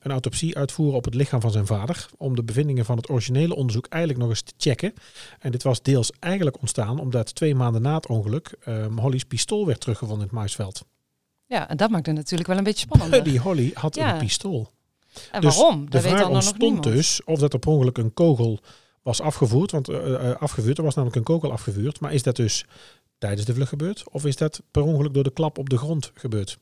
een 0.00 0.10
autopsie 0.10 0.56
uitvoeren 0.56 0.96
op 0.96 1.04
het 1.04 1.14
lichaam 1.14 1.40
van 1.40 1.50
zijn 1.50 1.66
vader. 1.66 2.06
Om 2.16 2.36
de 2.36 2.42
bevindingen 2.42 2.84
van 2.84 2.96
het 2.96 3.10
originele 3.10 3.54
onderzoek 3.54 3.86
eigenlijk 3.86 4.22
nog 4.22 4.30
eens 4.32 4.42
te 4.42 4.52
checken. 4.56 4.92
En 5.38 5.50
dit 5.50 5.62
was 5.62 5.82
deels 5.82 6.12
eigenlijk 6.18 6.60
ontstaan 6.60 6.98
omdat 6.98 7.34
twee 7.34 7.54
maanden 7.54 7.82
na 7.82 7.94
het 7.94 8.06
ongeluk 8.06 8.56
ehm, 8.64 8.98
Holly's 8.98 9.24
pistool 9.24 9.66
werd 9.66 9.80
teruggevonden 9.80 10.22
in 10.22 10.28
het 10.30 10.38
maisveld. 10.38 10.84
Ja, 11.46 11.68
en 11.68 11.76
dat 11.76 11.90
maakt 11.90 12.06
het 12.06 12.14
natuurlijk 12.14 12.48
wel 12.48 12.58
een 12.58 12.64
beetje 12.64 12.86
spannend. 12.92 13.24
Die 13.24 13.38
Holly 13.38 13.70
had 13.74 13.94
Ja. 13.94 14.12
een 14.12 14.18
pistool. 14.18 14.70
En 15.30 15.40
Dus 15.40 15.56
waarom? 15.56 15.84
De 15.84 15.90
Dat 15.90 16.02
weet 16.02 16.10
vraag 16.10 16.22
dan 16.22 16.32
nog 16.32 16.44
ontstond 16.44 16.82
dus 16.82 17.24
of 17.24 17.38
dat 17.38 17.52
er 17.52 17.58
per 17.58 17.70
ongeluk 17.70 17.98
een 17.98 18.14
kogel 18.14 18.60
was 19.02 19.20
afgevoerd. 19.20 19.70
Want 19.70 19.88
eh, 19.88 20.30
eh, 20.30 20.36
afgevuurd, 20.36 20.78
er 20.78 20.84
was 20.84 20.94
namelijk 20.94 21.18
een 21.18 21.34
kogel 21.34 21.52
afgevuurd. 21.52 22.00
Maar 22.00 22.12
is 22.12 22.22
dat 22.22 22.36
dus 22.36 22.64
tijdens 23.18 23.44
de 23.44 23.54
vlucht 23.54 23.68
gebeurd? 23.68 24.08
Of 24.10 24.24
is 24.24 24.36
dat 24.36 24.62
per 24.70 24.82
ongeluk 24.82 25.14
door 25.14 25.24
de 25.24 25.32
klap 25.32 25.58
op 25.58 25.68
de 25.68 25.78
grond 25.78 26.10
gebeurd? 26.14 26.58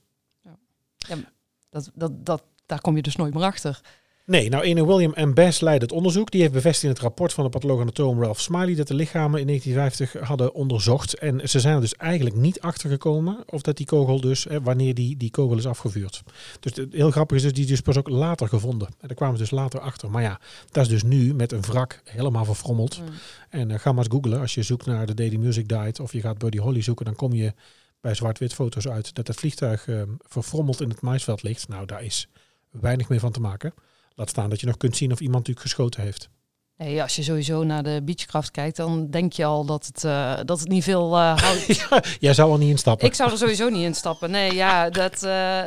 Dat, 1.70 1.90
dat, 1.94 2.26
dat, 2.26 2.42
daar 2.66 2.80
kom 2.80 2.96
je 2.96 3.02
dus 3.02 3.16
nooit 3.16 3.34
meer 3.34 3.44
achter. 3.44 3.80
Nee, 4.26 4.48
nou 4.48 4.64
ene 4.64 4.86
William 4.86 5.12
M. 5.28 5.34
Bass 5.34 5.60
leidde 5.60 5.84
het 5.84 5.94
onderzoek. 5.94 6.30
Die 6.30 6.40
heeft 6.40 6.52
bevestigd 6.52 6.84
in 6.84 6.90
het 6.90 6.98
rapport 6.98 7.32
van 7.32 7.44
de 7.44 7.50
patholoog-anatoom 7.50 8.22
Ralph 8.22 8.40
Smiley 8.40 8.74
dat 8.74 8.88
de 8.88 8.94
lichamen 8.94 9.40
in 9.40 9.46
1950 9.46 10.28
hadden 10.28 10.54
onderzocht. 10.54 11.14
En 11.14 11.48
ze 11.48 11.60
zijn 11.60 11.74
er 11.74 11.80
dus 11.80 11.94
eigenlijk 11.94 12.36
niet 12.36 12.60
achter 12.60 12.90
gekomen 12.90 13.44
of 13.46 13.62
dat 13.62 13.76
die 13.76 13.86
kogel 13.86 14.20
dus, 14.20 14.46
wanneer 14.62 14.94
die, 14.94 15.16
die 15.16 15.30
kogel 15.30 15.58
is 15.58 15.66
afgevuurd. 15.66 16.22
Dus 16.60 16.76
het 16.76 16.92
heel 16.92 17.10
grappig 17.10 17.36
is 17.36 17.42
dus, 17.42 17.52
die 17.52 17.62
is 17.62 17.68
dus 17.68 17.80
pas 17.80 17.96
ook 17.96 18.08
later 18.08 18.48
gevonden. 18.48 18.88
En 18.88 19.08
daar 19.08 19.16
kwamen 19.16 19.36
ze 19.36 19.42
dus 19.42 19.52
later 19.52 19.80
achter. 19.80 20.10
Maar 20.10 20.22
ja, 20.22 20.40
dat 20.70 20.84
is 20.84 20.90
dus 20.90 21.02
nu 21.02 21.34
met 21.34 21.52
een 21.52 21.62
wrak 21.62 22.00
helemaal 22.04 22.44
verfrommeld. 22.44 23.00
Mm. 23.00 23.06
En 23.48 23.70
eh, 23.70 23.78
ga 23.78 23.92
maar 23.92 24.04
eens 24.04 24.14
googlen. 24.14 24.40
Als 24.40 24.54
je 24.54 24.62
zoekt 24.62 24.86
naar 24.86 25.06
de 25.06 25.14
Daily 25.14 25.36
Music 25.36 25.68
Diet 25.68 26.00
of 26.00 26.12
je 26.12 26.20
gaat 26.20 26.38
Buddy 26.38 26.58
Holly 26.58 26.82
zoeken, 26.82 27.04
dan 27.04 27.14
kom 27.14 27.32
je 27.32 27.54
bij 28.00 28.14
zwart-wit 28.14 28.54
foto's 28.54 28.88
uit 28.88 29.14
dat 29.14 29.26
het 29.26 29.36
vliegtuig 29.36 29.88
eh, 29.88 30.02
verfrommeld 30.18 30.80
in 30.80 30.88
het 30.88 31.00
maisveld 31.00 31.42
ligt. 31.42 31.68
Nou, 31.68 31.86
daar 31.86 32.04
is 32.04 32.28
weinig 32.70 33.08
meer 33.08 33.20
van 33.20 33.32
te 33.32 33.40
maken. 33.40 33.74
Laat 34.16 34.28
staan 34.28 34.50
dat 34.50 34.60
je 34.60 34.66
nog 34.66 34.76
kunt 34.76 34.96
zien 34.96 35.12
of 35.12 35.20
iemand 35.20 35.36
natuurlijk 35.38 35.66
geschoten 35.66 36.02
heeft. 36.02 36.28
Nee, 36.76 37.02
als 37.02 37.16
je 37.16 37.22
sowieso 37.22 37.62
naar 37.64 37.82
de 37.82 38.00
Beechcraft 38.04 38.50
kijkt, 38.50 38.76
dan 38.76 39.10
denk 39.10 39.32
je 39.32 39.44
al 39.44 39.64
dat 39.64 39.86
het, 39.86 40.04
eh, 40.04 40.38
dat 40.44 40.60
het 40.60 40.68
niet 40.68 40.84
veel 40.84 41.16
eh, 41.16 41.38
houdt. 41.42 42.16
Jij 42.20 42.34
zou 42.34 42.52
er 42.52 42.58
niet 42.58 42.70
instappen. 42.70 43.06
Ik 43.06 43.14
zou 43.14 43.30
er 43.30 43.38
sowieso 43.38 43.68
niet 43.68 43.82
in 43.84 43.94
stappen. 43.94 44.30
Nee, 44.30 44.54
ja, 44.54 44.90
dat. 44.90 45.22
eh, 45.22 45.62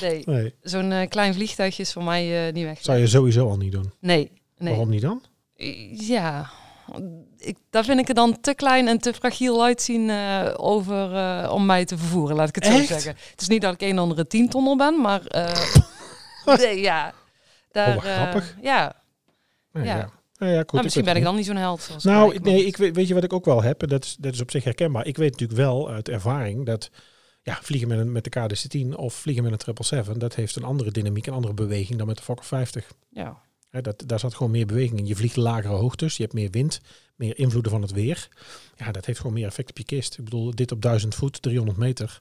nee, 0.00 0.22
Nee, 0.26 0.54
zo'n 0.62 1.06
klein 1.08 1.34
vliegtuigje 1.34 1.82
is 1.82 1.92
voor 1.92 2.04
mij 2.04 2.50
niet 2.50 2.64
weg. 2.64 2.78
zou 2.80 2.98
je 2.98 3.06
sowieso 3.06 3.48
al 3.48 3.56
niet 3.56 3.72
doen. 3.72 3.92
Nee, 4.00 4.30
nee. 4.58 4.68
Waarom 4.70 4.90
niet 4.90 5.02
dan? 5.02 5.22
Ja, 5.92 6.50
ik, 7.38 7.56
daar 7.70 7.84
vind 7.84 8.00
ik 8.00 8.08
er 8.08 8.14
dan 8.14 8.40
te 8.40 8.54
klein 8.54 8.88
en 8.88 8.98
te 8.98 9.12
fragiel 9.14 9.64
uitzien 9.64 10.10
eh, 10.10 10.54
over, 10.56 11.10
om 11.50 11.66
mij 11.66 11.84
te 11.84 11.98
vervoeren, 11.98 12.36
laat 12.36 12.48
ik 12.48 12.54
het 12.54 12.66
zo 12.66 12.72
Echt? 12.72 12.86
zeggen. 12.88 13.14
Het 13.30 13.40
is 13.40 13.48
niet 13.48 13.62
dat 13.62 13.74
ik 13.74 13.80
een 13.82 13.98
andere 13.98 14.26
tientonner 14.26 14.76
ben, 14.76 15.00
maar 15.00 15.22
nee, 16.58 16.80
ja. 16.80 17.12
Daar, 17.72 17.96
Oh, 17.96 18.04
eh, 18.04 18.12
grappig. 18.14 18.56
ja, 18.62 19.02
Nee, 19.72 19.84
Ja. 19.84 19.96
ja. 19.96 20.10
Nou 20.38 20.54
ja, 20.54 20.60
goed, 20.60 20.72
maar 20.72 20.82
misschien 20.82 21.04
weet 21.04 21.12
ben 21.12 21.22
ik 21.22 21.28
dan 21.28 21.36
niet 21.36 21.46
zo'n 21.46 21.56
held. 21.56 21.82
Zoals 21.82 22.04
Nou, 22.04 22.38
nee, 22.38 22.66
ik 22.66 22.76
weet, 22.76 22.94
weet 22.94 23.08
je 23.08 23.14
wat 23.14 23.24
ik 23.24 23.32
ook 23.32 23.44
wel 23.44 23.62
heb? 23.62 23.82
En 23.82 23.88
dat 23.88 24.04
is, 24.04 24.16
dat 24.20 24.32
is 24.32 24.40
op 24.40 24.50
zich 24.50 24.64
herkenbaar. 24.64 25.06
Ik 25.06 25.16
weet 25.16 25.30
natuurlijk 25.30 25.58
wel 25.58 25.90
uit 25.90 26.08
ervaring 26.08 26.66
dat 26.66 26.90
ja, 27.42 27.58
vliegen 27.62 27.88
met, 27.88 27.98
een, 27.98 28.12
met 28.12 28.24
de 28.24 28.30
KDC-10 28.30 28.96
of 28.96 29.14
vliegen 29.14 29.44
met 29.44 29.52
een 29.52 29.60
777, 29.60 30.16
dat 30.16 30.34
heeft 30.34 30.56
een 30.56 30.64
andere 30.64 30.90
dynamiek, 30.90 31.26
een 31.26 31.32
andere 31.32 31.54
beweging 31.54 31.98
dan 31.98 32.06
met 32.06 32.16
de 32.16 32.22
Fokker 32.22 32.44
50. 32.44 32.92
Ja. 33.10 33.40
Dat, 33.70 34.02
daar 34.06 34.18
zat 34.18 34.34
gewoon 34.34 34.52
meer 34.52 34.66
beweging 34.66 34.98
in. 34.98 35.06
Je 35.06 35.16
vliegt 35.16 35.36
lagere 35.36 35.74
hoogtes, 35.74 36.16
je 36.16 36.22
hebt 36.22 36.34
meer 36.34 36.50
wind, 36.50 36.80
meer 37.16 37.38
invloeden 37.38 37.72
van 37.72 37.82
het 37.82 37.90
weer. 37.92 38.28
Ja, 38.76 38.92
dat 38.92 39.06
heeft 39.06 39.18
gewoon 39.18 39.32
meer 39.34 39.46
effect 39.46 39.70
op 39.70 39.78
je 39.78 39.84
kist. 39.84 40.18
Ik 40.18 40.24
bedoel, 40.24 40.54
dit 40.54 40.72
op 40.72 40.82
1000 40.82 41.14
voet, 41.14 41.42
300 41.42 41.78
meter. 41.78 42.20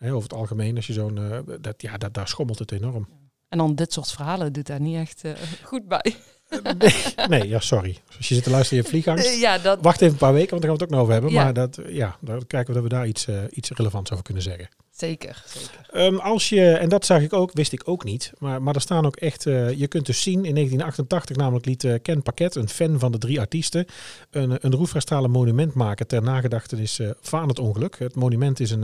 Over 0.00 0.22
het 0.22 0.32
algemeen, 0.32 0.76
als 0.76 0.86
je 0.86 0.92
zo'n, 0.92 1.18
eh, 1.18 1.38
dat, 1.60 1.82
ja, 1.82 1.96
dat, 1.98 2.14
daar 2.14 2.28
schommelt 2.28 2.58
het 2.58 2.72
enorm. 2.72 3.08
En 3.50 3.58
dan 3.58 3.74
dit 3.74 3.92
soort 3.92 4.12
verhalen 4.12 4.52
doet 4.52 4.66
daar 4.66 4.80
niet 4.80 4.96
echt 4.96 5.24
eh, 5.24 5.32
goed 5.64 5.88
bij. 5.88 6.16
Nee, 7.28 7.48
ja, 7.48 7.60
sorry. 7.60 7.98
Als 8.16 8.28
je 8.28 8.34
zit 8.34 8.44
te 8.44 8.50
luisteren, 8.50 8.76
je 8.76 8.88
hebt 8.88 8.88
vliegangst. 8.88 9.34
Eh, 9.34 9.40
ja, 9.40 9.58
dat, 9.58 9.78
Wacht 9.80 10.00
even 10.00 10.12
een 10.12 10.18
paar 10.18 10.32
weken, 10.32 10.50
want 10.50 10.62
daar 10.62 10.70
gaan 10.70 10.78
we 10.78 10.84
het 10.84 10.92
ook 10.92 10.98
nog 10.98 11.00
over 11.00 11.12
hebben. 11.12 11.32
Ja. 11.32 11.44
Maar 11.44 11.52
dat, 11.52 11.78
ja, 11.88 12.16
dan 12.20 12.46
kijken 12.46 12.74
we 12.74 12.80
dat 12.80 12.82
we 12.82 12.96
daar 12.96 13.06
iets, 13.06 13.26
eh, 13.26 13.36
iets 13.50 13.70
relevants 13.70 14.12
over 14.12 14.24
kunnen 14.24 14.42
zeggen. 14.42 14.68
zeker, 14.90 15.42
zeker. 15.46 15.88
Ehm, 15.90 16.16
als 16.16 16.48
je, 16.48 16.70
en 16.72 16.88
dat 16.88 17.06
zag 17.06 17.22
ik 17.22 17.32
ook, 17.32 17.50
wist 17.52 17.72
ik 17.72 17.88
ook 17.88 18.04
niet. 18.04 18.32
Maar, 18.38 18.62
maar 18.62 18.74
er 18.74 18.80
staan 18.80 19.06
ook 19.06 19.16
echt, 19.16 19.46
eh, 19.46 19.70
je 19.70 19.86
kunt 19.86 20.06
dus 20.06 20.22
zien, 20.22 20.44
in 20.44 20.54
1988 20.54 21.36
namelijk 21.36 21.66
liet 21.66 21.98
Ken 22.02 22.22
Paquet, 22.22 22.54
een 22.54 22.68
fan 22.68 22.98
van 22.98 23.12
de 23.12 23.18
drie 23.18 23.40
artiesten, 23.40 23.86
een, 24.30 24.58
een 24.60 25.30
monument 25.30 25.74
maken 25.74 26.06
ter 26.06 26.22
nagedachtenis 26.22 27.00
van 27.20 27.48
het 27.48 27.58
ongeluk. 27.58 27.98
Het 27.98 28.14
monument 28.14 28.60
is 28.60 28.70
een, 28.70 28.82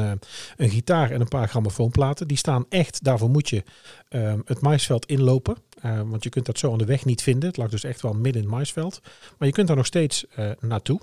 een 0.57 0.71
gitaar 0.71 1.11
en 1.11 1.21
een 1.21 1.29
paar 1.29 1.49
grammofoonplaten. 1.49 2.29
Die 2.29 2.37
staan 2.37 2.67
echt, 2.69 3.05
daarvoor 3.05 3.31
moet 3.31 3.49
je 3.49 3.63
ehm, 4.09 4.41
het 4.45 4.61
maisveld 4.61 5.07
inlopen. 5.07 5.57
Eh, 5.77 6.01
want 6.05 6.25
je 6.25 6.31
kunt 6.31 6.47
dat 6.47 6.59
zo 6.59 6.73
aan 6.73 6.79
de 6.79 6.85
weg 6.85 7.05
niet 7.05 7.23
vinden. 7.23 7.49
Het 7.49 7.57
lag 7.59 7.69
dus 7.69 7.85
echt 7.85 8.03
wel 8.03 8.13
midden 8.13 8.43
in 8.43 8.49
het 8.49 8.57
maisveld. 8.57 9.01
Maar 9.39 9.49
je 9.49 9.55
kunt 9.55 9.67
daar 9.67 9.77
nog 9.77 9.87
steeds 9.87 10.27
eh, 10.35 10.51
naartoe. 10.61 11.01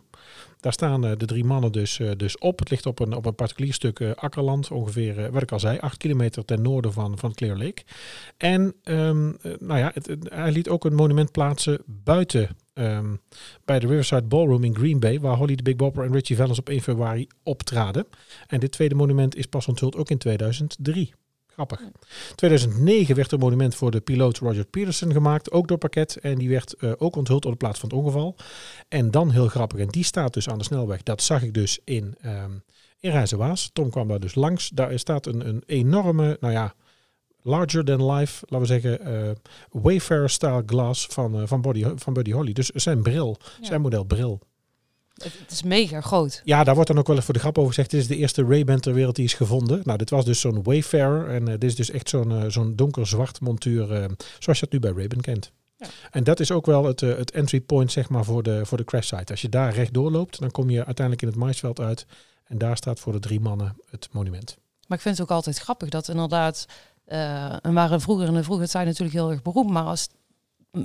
Daar 0.59 0.73
staan 0.73 1.05
eh, 1.05 1.11
de 1.17 1.25
drie 1.25 1.43
mannen 1.43 1.71
dus, 1.71 1.99
dus 2.17 2.37
op. 2.37 2.59
Het 2.59 2.69
ligt 2.69 2.85
op 2.85 2.99
een, 2.99 3.13
op 3.13 3.25
een 3.25 3.35
particulier 3.35 3.73
stuk 3.73 4.01
akkerland, 4.15 4.71
ongeveer, 4.71 5.31
wat 5.31 5.41
ik 5.41 5.51
al 5.51 5.59
zei, 5.59 5.77
acht 5.79 5.97
kilometer 5.97 6.45
ten 6.45 6.61
noorden 6.61 6.93
van, 6.93 7.17
van 7.17 7.33
Clear 7.33 7.57
Lake. 7.57 7.83
En 8.37 8.73
ehm, 8.83 9.31
eh, 9.41 9.51
nou 9.59 9.79
ja, 9.79 9.91
het- 9.93 10.17
hij 10.23 10.51
liet 10.51 10.69
ook 10.69 10.85
een 10.85 10.95
monument 10.95 11.31
plaatsen 11.31 11.81
buiten 11.85 12.49
ehm, 12.73 13.15
bij 13.65 13.79
de 13.79 13.87
Riverside 13.87 14.23
Ballroom 14.23 14.63
in 14.63 14.75
Green 14.75 14.99
Bay, 14.99 15.19
waar 15.19 15.37
Holly 15.37 15.55
de 15.55 15.63
Big 15.63 15.75
Bopper 15.75 16.03
en 16.05 16.11
Richie 16.13 16.35
Valens 16.35 16.59
op 16.59 16.69
1 16.69 16.81
februari 16.81 17.27
optraden. 17.43 18.05
En 18.47 18.59
dit 18.59 18.71
tweede 18.71 18.95
monument 18.95 19.35
is 19.35 19.45
pas 19.45 19.67
onthuld 19.67 19.95
ook 19.95 20.09
in 20.09 20.17
2003. 20.17 21.13
Grappig. 21.53 21.81
2009 22.35 23.15
werd 23.15 23.31
een 23.31 23.39
monument 23.39 23.75
voor 23.75 23.91
de 23.91 24.01
piloot 24.01 24.37
Roger 24.37 24.65
Peterson 24.65 25.11
gemaakt, 25.11 25.51
ook 25.51 25.67
door 25.67 25.77
Pakket. 25.77 26.15
En 26.17 26.37
die 26.37 26.49
werd 26.49 26.73
eh, 26.75 26.91
ook 26.97 27.15
onthuld 27.15 27.45
op 27.45 27.51
de 27.51 27.57
plaats 27.57 27.79
van 27.79 27.89
het 27.89 27.97
ongeval. 27.97 28.35
En 28.87 29.11
dan 29.11 29.31
heel 29.31 29.47
grappig, 29.47 29.79
en 29.79 29.87
die 29.87 30.03
staat 30.03 30.33
dus 30.33 30.49
aan 30.49 30.57
de 30.57 30.63
snelweg. 30.63 31.03
Dat 31.03 31.21
zag 31.21 31.43
ik 31.43 31.53
dus 31.53 31.79
in, 31.83 32.15
ehm 32.21 32.51
in 32.99 33.11
Rijzenwaas. 33.11 33.69
Tom 33.73 33.89
kwam 33.89 34.07
daar 34.07 34.19
dus 34.19 34.35
langs. 34.35 34.69
Daar 34.69 34.99
staat 34.99 35.25
een, 35.25 35.47
een 35.47 35.63
enorme, 35.65 36.37
nou 36.39 36.53
ja, 36.53 36.73
larger 37.41 37.85
than 37.85 38.11
life, 38.11 38.45
laten 38.49 38.67
we 38.67 38.81
zeggen, 38.81 39.05
eh 39.05 39.31
Wayfarer-style 39.71 40.63
glas 40.65 41.05
van, 41.05 41.39
eh, 41.39 41.47
van, 41.47 41.61
Body, 41.61 41.85
van 41.95 42.13
Buddy 42.13 42.31
Holly. 42.31 42.53
Dus 42.53 42.69
zijn 42.69 43.01
bril, 43.01 43.37
Ja. 43.59 43.65
zijn 43.65 43.81
model 43.81 44.03
bril. 44.03 44.39
Het, 45.13 45.39
het 45.39 45.51
is 45.51 45.63
mega 45.63 46.01
groot. 46.01 46.41
Ja, 46.43 46.63
daar 46.63 46.73
wordt 46.73 46.89
dan 46.89 46.99
ook 46.99 47.07
wel 47.07 47.15
eens 47.15 47.25
voor 47.25 47.33
de 47.33 47.39
grap 47.39 47.57
over 47.57 47.69
gezegd. 47.69 47.91
Dit 47.91 47.99
is 48.01 48.07
de 48.07 48.15
eerste 48.15 48.43
Ray-Ban 48.43 48.79
ter 48.79 48.93
wereld 48.93 49.15
die 49.15 49.25
is 49.25 49.33
gevonden. 49.33 49.81
Nou, 49.83 49.97
dit 49.97 50.09
was 50.09 50.25
dus 50.25 50.39
zo'n 50.39 50.63
Wayfarer. 50.63 51.29
En 51.29 51.47
eh, 51.47 51.53
dit 51.53 51.63
is 51.63 51.75
dus 51.75 51.89
echt 51.89 52.09
zo'n 52.09 52.31
eh, 52.31 52.49
zo'n 52.49 52.75
donker 52.75 53.07
zwart 53.07 53.41
montuur. 53.41 53.91
eh, 53.93 54.05
zoals 54.39 54.59
je 54.59 54.65
dat 54.65 54.71
nu 54.71 54.79
bij 54.79 54.91
Ray-Ban 54.91 55.21
kent. 55.21 55.51
Ja. 55.77 55.87
En 56.11 56.23
dat 56.23 56.39
is 56.39 56.51
ook 56.51 56.65
wel 56.65 56.85
het, 56.85 56.99
het 56.99 57.31
entry 57.31 57.61
point 57.61 57.91
zeg 57.91 58.09
maar, 58.09 58.23
voor, 58.23 58.43
de, 58.43 58.65
voor 58.65 58.77
de 58.77 58.83
crash 58.83 59.07
site. 59.07 59.31
Als 59.31 59.41
je 59.41 59.49
daar 59.49 59.73
rechtdoor 59.73 60.11
loopt, 60.11 60.39
dan 60.39 60.51
kom 60.51 60.69
je 60.69 60.85
uiteindelijk 60.85 61.21
in 61.21 61.27
het 61.27 61.37
maisveld 61.37 61.79
uit. 61.79 62.05
En 62.43 62.57
daar 62.57 62.77
staat 62.77 62.99
voor 62.99 63.13
de 63.13 63.19
drie 63.19 63.39
mannen 63.39 63.75
het 63.89 64.09
monument. 64.11 64.57
Maar 64.87 64.97
ik 64.97 65.03
vind 65.03 65.17
het 65.17 65.25
ook 65.29 65.35
altijd 65.35 65.57
grappig 65.57 65.89
dat 65.89 66.07
inderdaad, 66.07 66.65
eh 67.05 67.65
en 67.65 67.73
waren 67.73 68.01
vroeger 68.01 68.27
in 68.27 68.33
de 68.33 68.43
vroeger 68.43 68.69
tijd 68.69 68.85
natuurlijk 68.85 69.15
heel 69.17 69.31
erg 69.31 69.41
beroemd, 69.41 69.69
maar 69.69 69.83
als 69.83 70.07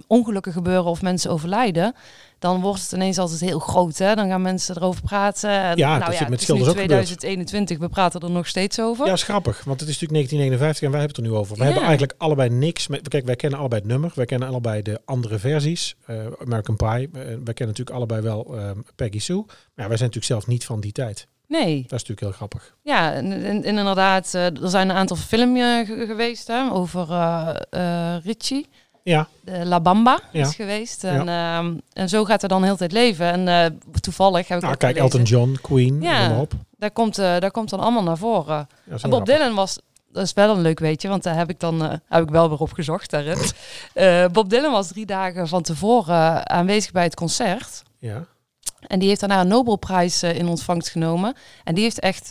ongelukken 0.06 0.52
gebeuren 0.52 0.84
of 0.84 1.02
mensen 1.02 1.30
overlijden, 1.30 1.94
dan 2.38 2.60
wordt 2.60 2.82
het 2.82 2.92
ineens 2.92 3.18
altijd 3.18 3.40
heel 3.40 3.58
groot. 3.58 3.98
Hè? 3.98 4.14
Dan 4.14 4.28
gaan 4.28 4.42
mensen 4.42 4.76
erover 4.76 5.02
praten. 5.02 5.50
En, 5.50 5.76
Ja, 5.76 5.88
nou 5.88 6.00
dat 6.04 6.12
ja, 6.12 6.18
zit 6.18 6.28
met 6.28 6.40
het 6.40 6.48
is 6.48 6.48
nu 6.48 6.54
schilders 6.54 6.68
ook 6.76 6.80
gebeurd. 6.82 7.06
2021, 7.06 7.78
we 7.78 7.88
praten 7.88 8.20
er 8.20 8.30
nog 8.30 8.46
steeds 8.46 8.80
over. 8.80 9.06
Ja, 9.06 9.12
is 9.12 9.22
grappig. 9.22 9.64
Want 9.64 9.80
het 9.80 9.88
is 9.88 10.00
natuurlijk 10.00 10.12
1951 10.12 10.82
en 10.82 10.90
wij 10.90 11.00
hebben 11.00 11.16
het 11.16 11.26
er 11.26 11.32
nu 11.32 11.38
over. 11.40 11.52
We 11.54 11.58
Ja. 11.60 11.64
hebben 11.64 11.82
eigenlijk 11.88 12.14
allebei 12.18 12.48
niks. 12.50 12.86
Met, 12.88 13.08
kijk, 13.08 13.24
wij 13.24 13.36
kennen 13.36 13.58
allebei 13.58 13.80
het 13.80 13.90
nummer. 13.90 14.12
Wij 14.14 14.24
kennen 14.24 14.48
allebei 14.48 14.82
de 14.82 15.00
andere 15.04 15.38
versies. 15.38 15.94
Eh, 16.06 16.16
American 16.40 16.76
Pie. 16.76 16.88
Eh, 16.88 17.10
wij 17.12 17.54
kennen 17.54 17.66
natuurlijk 17.66 17.96
allebei 17.96 18.20
wel 18.20 18.56
eh, 18.58 18.70
Peggy 18.94 19.18
Sue. 19.18 19.44
Maar 19.46 19.88
wij 19.88 19.96
zijn 19.96 20.10
natuurlijk 20.10 20.24
zelf 20.24 20.46
niet 20.46 20.64
van 20.64 20.80
die 20.80 20.92
tijd. 20.92 21.26
Nee, 21.46 21.74
Dat 21.74 21.84
is 21.84 21.90
natuurlijk 21.90 22.20
heel 22.20 22.32
grappig. 22.32 22.74
ja, 22.82 23.12
en, 23.12 23.64
inderdaad, 23.64 24.34
eh, 24.34 24.44
er 24.62 24.68
zijn 24.70 24.88
een 24.90 24.96
aantal 24.96 25.16
films 25.16 25.86
geweest 25.86 26.46
hè, 26.46 26.70
over 26.72 27.06
Richie. 28.24 28.66
Ja, 29.08 29.28
De 29.40 29.66
La 29.66 29.80
Bamba 29.80 30.18
Ja. 30.32 30.46
is 30.46 30.54
geweest. 30.54 31.04
En, 31.04 31.28
ehm, 31.28 31.72
en 31.92 32.08
zo 32.08 32.24
gaat 32.24 32.42
er 32.42 32.48
dan 32.48 32.62
heel 32.64 32.76
tijd 32.76 32.92
leven. 32.92 33.26
En 33.26 33.48
eh, 33.48 33.70
toevallig 34.00 34.48
heb 34.48 34.56
ik 34.58 34.64
nou, 34.64 34.76
kijk, 34.76 34.96
gelezen, 34.96 35.18
Elton 35.18 35.22
John, 35.38 35.58
Queen, 35.62 36.00
Ja. 36.02 36.40
op. 36.40 36.52
Daar 36.78 36.90
komt, 36.90 37.18
eh, 37.18 37.38
daar 37.38 37.50
komt 37.50 37.70
dan 37.70 37.80
allemaal 37.80 38.02
naar 38.02 38.18
voren. 38.18 38.56
En 38.58 38.66
Bob 38.90 38.98
grappig. 38.98 39.34
Dylan 39.34 39.54
was, 39.54 39.78
dat 40.12 40.22
is 40.24 40.32
wel 40.32 40.56
een 40.56 40.60
leuk 40.62 40.78
weetje, 40.78 41.08
want 41.08 41.22
daar 41.22 41.36
heb 41.36 41.50
ik 41.50 41.60
dan 41.60 41.84
eh, 41.84 41.92
heb 42.08 42.22
ik 42.22 42.30
wel 42.30 42.48
weer 42.48 42.58
op 42.58 42.72
gezocht 42.72 43.10
daarin. 43.10 43.38
Eh, 43.94 44.24
Bob 44.32 44.50
Dylan 44.50 44.72
was 44.72 44.88
drie 44.88 45.06
dagen 45.06 45.48
van 45.48 45.62
tevoren 45.62 46.50
aanwezig 46.50 46.92
bij 46.92 47.04
het 47.04 47.14
concert. 47.14 47.82
Ja. 47.98 48.24
En 48.86 48.98
die 48.98 49.08
heeft 49.08 49.20
daarna 49.20 49.40
een 49.40 49.48
Nobelprijs 49.48 50.22
in 50.22 50.48
ontvangst 50.48 50.88
genomen. 50.88 51.34
En 51.64 51.74
die 51.74 51.82
heeft 51.84 52.00
echt 52.00 52.30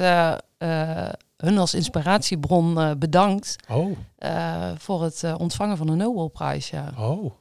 eh, 0.58 1.10
hun 1.38 1.58
als 1.58 1.74
inspiratiebron 1.74 2.80
eh, 2.80 2.92
bedankt 2.98 3.56
Oh, 3.70 3.98
eh, 4.16 4.72
voor 4.78 5.04
het 5.04 5.24
ontvangen 5.38 5.78
van 5.78 5.88
een 5.88 5.98
Nobelprijs. 5.98 6.70
Ja. 6.70 6.94
oh. 6.98 7.34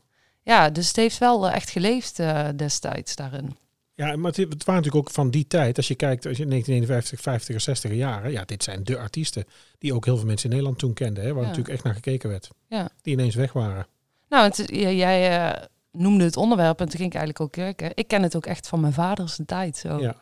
ja, 0.42 0.70
dus 0.70 0.86
het 0.86 0.96
heeft 0.96 1.18
wel 1.18 1.50
echt 1.50 1.70
geleefd 1.70 2.22
destijds 2.56 3.16
daarin. 3.16 3.56
Ja, 3.94 4.16
maar 4.16 4.30
het, 4.32 4.36
het 4.36 4.64
waren 4.64 4.82
natuurlijk 4.82 5.08
ook 5.08 5.14
van 5.14 5.30
die 5.30 5.46
tijd. 5.46 5.76
Als 5.76 5.88
je 5.88 5.94
kijkt, 5.94 6.26
als 6.26 6.36
je 6.36 6.46
1951, 6.46 7.20
50 7.20 7.54
en 7.54 7.60
60 7.60 7.92
jaren. 7.92 8.30
Ja, 8.30 8.44
dit 8.44 8.62
zijn 8.62 8.84
de 8.84 8.98
artiesten 8.98 9.44
die 9.78 9.94
ook 9.94 10.04
heel 10.04 10.16
veel 10.16 10.26
mensen 10.26 10.44
in 10.44 10.50
Nederland 10.50 10.78
toen 10.78 10.94
kenden. 10.94 11.24
Hè, 11.24 11.32
waar 11.32 11.42
Ja. 11.42 11.48
natuurlijk 11.48 11.74
echt 11.74 11.84
naar 11.84 11.94
gekeken 11.94 12.28
werd. 12.28 12.50
Ja. 12.68 12.88
Die 13.02 13.12
ineens 13.12 13.34
weg 13.34 13.52
waren. 13.52 13.86
Nou, 14.28 14.44
het, 14.44 14.64
jij 14.70 15.54
noemde 15.92 16.24
het 16.24 16.36
onderwerp 16.36 16.80
en 16.80 16.88
toen 16.88 16.98
ging 16.98 17.12
ik 17.12 17.16
eigenlijk 17.16 17.40
ook 17.40 17.52
kijken. 17.52 17.90
Ik 17.94 18.08
ken 18.08 18.22
het 18.22 18.36
ook 18.36 18.46
echt 18.46 18.68
van 18.68 18.80
mijn 18.80 18.92
vader's 18.92 19.38
tijd. 19.46 19.76
Zo. 19.76 20.00
Ja, 20.00 20.16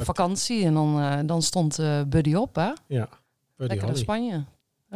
Op 0.00 0.06
vakantie 0.06 0.64
en 0.64 0.74
dan, 0.74 1.00
eh, 1.00 1.18
dan 1.26 1.42
stond 1.42 1.78
eh, 1.78 2.00
Buddy 2.06 2.34
op, 2.34 2.54
hè? 2.54 2.70
ja. 2.86 3.08
Buddy 3.56 3.74
Lekker 3.74 3.86
Holly. 3.86 3.98
Spanje. 3.98 4.44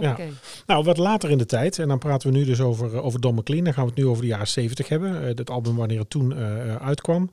Ja. 0.00 0.10
Oké. 0.10 0.28
Nou, 0.66 0.84
wat 0.84 0.96
later 0.96 1.30
in 1.30 1.38
de 1.38 1.46
tijd, 1.46 1.78
en 1.78 1.88
dan 1.88 1.98
praten 1.98 2.32
we 2.32 2.38
nu 2.38 2.44
dus 2.44 2.60
over, 2.60 2.94
eh, 2.94 3.04
over 3.04 3.20
Don 3.20 3.34
McLean. 3.34 3.64
Dan 3.64 3.72
gaan 3.74 3.84
we 3.84 3.90
het 3.90 3.98
nu 3.98 4.06
over 4.06 4.22
de 4.22 4.28
jaren 4.28 4.48
70 4.48 4.88
hebben. 4.88 5.22
Eh 5.22 5.26
het 5.26 5.50
album 5.50 5.76
wanneer 5.76 5.98
het 5.98 6.10
toen 6.10 6.36
eh, 6.36 6.76
uitkwam. 6.76 7.30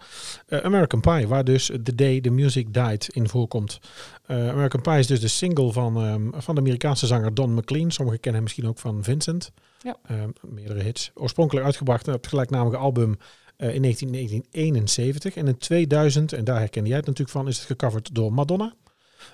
Eh, 0.48 0.60
American 0.60 1.00
Pie, 1.00 1.28
waar 1.28 1.44
dus 1.44 1.66
The 1.84 1.96
Day 1.96 2.22
the 2.22 2.30
Music 2.30 2.74
Died 2.74 3.10
in 3.14 3.30
voorkomt. 3.30 3.80
American 4.28 4.82
Pie 4.82 4.98
is 4.98 5.08
dus 5.08 5.20
de 5.20 5.28
single 5.28 5.72
van, 5.72 6.04
ehm, 6.04 6.42
van 6.42 6.56
de 6.56 6.62
Amerikaanse 6.62 7.08
zanger 7.08 7.34
Don 7.34 7.54
McLean. 7.54 7.92
Sommigen 7.92 8.20
kennen 8.20 8.42
hem 8.42 8.44
misschien 8.44 8.68
ook 8.68 8.80
van 8.80 9.04
Vincent. 9.04 9.52
Ja. 9.84 9.96
Ehm, 10.08 10.30
meerdere 10.42 10.84
hits. 10.84 11.12
Oorspronkelijk 11.14 11.66
uitgebracht 11.66 12.08
op 12.08 12.14
het 12.14 12.28
gelijknamige 12.28 12.78
album 12.78 13.18
eh, 13.62 13.76
in 13.76 13.82
19, 13.82 14.12
1971. 14.12 15.36
En 15.36 15.48
in 15.48 15.58
2000, 15.58 16.34
en 16.34 16.44
daar 16.44 16.60
herkende 16.60 16.88
jij 16.88 16.98
het 16.98 17.06
natuurlijk 17.06 17.38
van, 17.38 17.48
is 17.48 17.58
het 17.58 17.66
gecoverd 17.66 18.16
door 18.16 18.34
Madonna. 18.34 18.74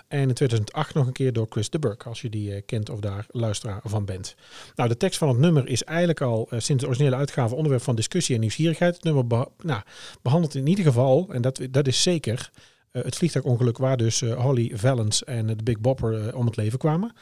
En 0.08 0.28
in 0.28 0.34
2008 0.34 0.94
nog 0.94 1.08
een 1.08 1.14
keer 1.14 1.34
door 1.34 1.46
Chris 1.50 1.70
de 1.70 1.80
Burke, 1.80 2.10
als 2.10 2.22
je 2.22 2.30
die 2.30 2.54
eh, 2.54 2.62
kent 2.66 2.90
of 2.90 3.00
daar 3.00 3.26
luisteraar 3.30 3.82
van 3.84 4.06
bent. 4.06 4.36
Nou, 4.76 4.90
de 4.90 4.98
tekst 4.98 5.18
van 5.18 5.28
het 5.28 5.38
nummer 5.38 5.68
is 5.68 5.84
eigenlijk 5.84 6.22
al 6.22 6.48
eh, 6.50 6.60
sinds 6.60 6.82
de 6.82 6.90
originele 6.90 7.16
uitgave 7.16 7.56
onderwerp 7.56 7.84
van 7.84 7.96
discussie 7.96 8.36
en 8.36 8.42
nieuwsgierigheid. 8.42 8.96
Het 8.96 9.04
nummer 9.04 9.48
nou, 9.64 9.82
behandelt 10.22 10.56
in 10.56 10.68
ieder 10.68 10.86
geval, 10.86 11.28
en 11.32 11.42
dat, 11.42 11.60
dat 11.72 11.88
is 11.88 12.02
zeker, 12.02 12.52
het 12.92 13.16
vliegtuigongeluk 13.16 13.78
waar 13.78 13.98
dus 13.98 14.22
Holly 14.22 14.72
Valance 14.76 15.26
en 15.26 15.48
de 15.48 15.64
Big 15.64 15.80
Bopper 15.80 16.36
om 16.36 16.46
het 16.46 16.56
leven 16.56 16.80
kwamen. 16.80 17.14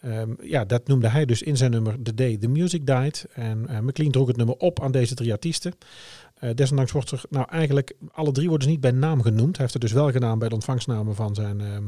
Ehm, 0.00 0.30
ja, 0.42 0.64
dat 0.64 0.86
noemde 0.86 1.08
hij 1.08 1.24
dus 1.24 1.42
in 1.42 1.56
zijn 1.56 1.70
nummer 1.70 2.02
The 2.02 2.14
Day 2.14 2.36
the 2.36 2.48
Music 2.48 2.86
Died. 2.86 3.26
En 3.32 3.84
McLean 3.84 4.10
droeg 4.10 4.26
het 4.26 4.36
nummer 4.36 4.54
op 4.56 4.82
aan 4.82 4.92
deze 4.92 5.14
drie 5.14 5.32
artiesten. 5.32 5.74
Eh, 6.40 6.50
desondanks 6.54 6.92
wordt 6.92 7.10
er, 7.10 7.22
nou 7.30 7.46
eigenlijk, 7.50 7.96
alle 8.12 8.32
drie 8.32 8.48
worden 8.48 8.66
dus 8.66 8.76
niet 8.76 8.84
bij 8.84 8.90
naam 8.98 9.22
genoemd. 9.22 9.56
Hij 9.56 9.60
heeft 9.60 9.72
het 9.72 9.82
dus 9.82 9.92
wel 9.92 10.10
gedaan 10.10 10.38
bij 10.38 10.48
de 10.48 10.54
ontvangstname 10.54 11.12
van 11.12 11.34
zijn, 11.34 11.60
ehm, 11.60 11.84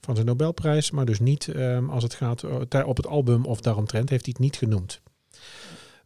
van 0.00 0.14
zijn 0.14 0.26
Nobelprijs, 0.26 0.90
maar 0.90 1.04
dus 1.04 1.20
niet 1.20 1.48
ehm, 1.48 1.88
als 1.88 2.02
het 2.02 2.14
gaat 2.14 2.42
eh, 2.68 2.86
op 2.86 2.96
het 2.96 3.06
album 3.06 3.44
of 3.44 3.60
daaromtrent, 3.60 4.10
heeft 4.10 4.24
hij 4.24 4.34
het 4.36 4.44
niet 4.44 4.56
genoemd. 4.56 5.00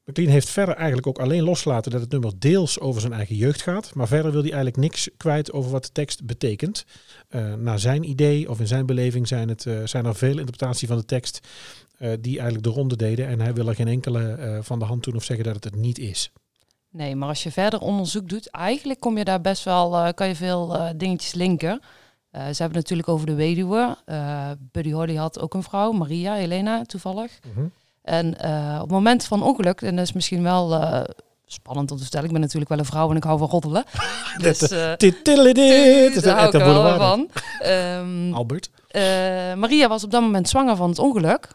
McLean 0.04 0.28
heeft 0.28 0.50
verder 0.50 0.74
eigenlijk 0.74 1.06
ook 1.06 1.18
alleen 1.18 1.42
losgelaten 1.42 1.90
dat 1.90 2.00
het 2.00 2.10
nummer 2.10 2.32
deels 2.38 2.80
over 2.80 3.00
zijn 3.00 3.12
eigen 3.12 3.36
jeugd 3.36 3.62
gaat, 3.62 3.94
maar 3.94 4.08
verder 4.08 4.32
wil 4.32 4.42
hij 4.42 4.52
eigenlijk 4.52 4.82
niks 4.82 5.08
kwijt 5.16 5.52
over 5.52 5.70
wat 5.70 5.84
de 5.84 5.92
tekst 5.92 6.24
betekent. 6.24 6.84
Eh, 7.28 7.54
naar 7.54 7.78
zijn 7.78 8.08
idee 8.08 8.50
of 8.50 8.60
in 8.60 8.66
zijn 8.66 8.86
beleving 8.86 9.28
zijn, 9.28 9.48
het, 9.48 9.66
zijn 9.84 10.06
er 10.06 10.14
veel 10.14 10.38
interpretaties 10.38 10.88
van 10.88 10.98
de 10.98 11.04
tekst 11.04 11.48
die 12.20 12.34
eigenlijk 12.34 12.62
de 12.62 12.70
ronde 12.70 12.96
deden 12.96 13.26
en 13.26 13.40
hij 13.40 13.54
wil 13.54 13.68
er 13.68 13.74
geen 13.74 13.88
enkele 13.88 14.58
van 14.62 14.78
de 14.78 14.84
hand 14.84 15.04
doen 15.04 15.16
of 15.16 15.24
zeggen 15.24 15.44
dat 15.44 15.54
het 15.54 15.64
het 15.64 15.76
niet 15.76 15.98
is. 15.98 16.32
Nee, 16.92 17.16
maar 17.16 17.28
als 17.28 17.42
je 17.42 17.50
verder 17.50 17.80
onderzoek 17.80 18.28
doet, 18.28 18.50
eigenlijk 18.50 19.00
kom 19.00 19.18
je 19.18 19.24
daar 19.24 19.40
best 19.40 19.64
wel, 19.64 19.96
eh, 19.96 20.12
kan 20.14 20.28
je 20.28 20.34
veel 20.34 20.74
eh, 20.74 20.88
dingetjes 20.96 21.34
linken. 21.34 21.80
Eh, 22.30 22.40
ze 22.40 22.62
hebben 22.62 22.64
het 22.64 22.74
natuurlijk 22.74 23.08
over 23.08 23.26
de 23.26 23.34
weduwe. 23.34 23.96
Buddy 24.72 24.92
Holly 24.92 25.14
had 25.14 25.40
ook 25.40 25.54
een 25.54 25.62
vrouw, 25.62 25.92
Maria, 25.92 26.34
Helena 26.34 26.82
toevallig. 26.82 27.38
Mhm. 27.54 27.66
En 28.02 28.34
op 28.74 28.80
het 28.80 28.90
moment 28.90 29.24
van 29.24 29.42
ongeluk, 29.42 29.82
en 29.82 29.96
dat 29.96 30.04
is 30.04 30.12
misschien 30.12 30.42
wel 30.42 30.68
spannend 31.46 31.90
om 31.90 31.96
te 31.96 32.02
vertellen, 32.02 32.26
ik 32.26 32.32
ben 32.32 32.40
natuurlijk 32.40 32.70
wel 32.70 32.78
een 32.78 32.84
vrouw 32.84 33.10
en 33.10 33.16
ik 33.16 33.24
hou 33.24 33.38
van 33.38 33.48
roddelen. 33.48 33.84
dus 36.12 36.22
daar 36.22 36.36
hou 36.38 36.56
ik 36.56 36.64
wel 36.64 36.96
van. 36.96 37.28
Ehm, 37.58 38.32
Albert, 38.32 38.70
Maria 39.56 39.88
was 39.88 40.04
op 40.04 40.10
dat 40.10 40.22
moment 40.22 40.48
zwanger 40.48 40.76
van 40.76 40.88
het 40.88 40.98
ongeluk. 40.98 41.48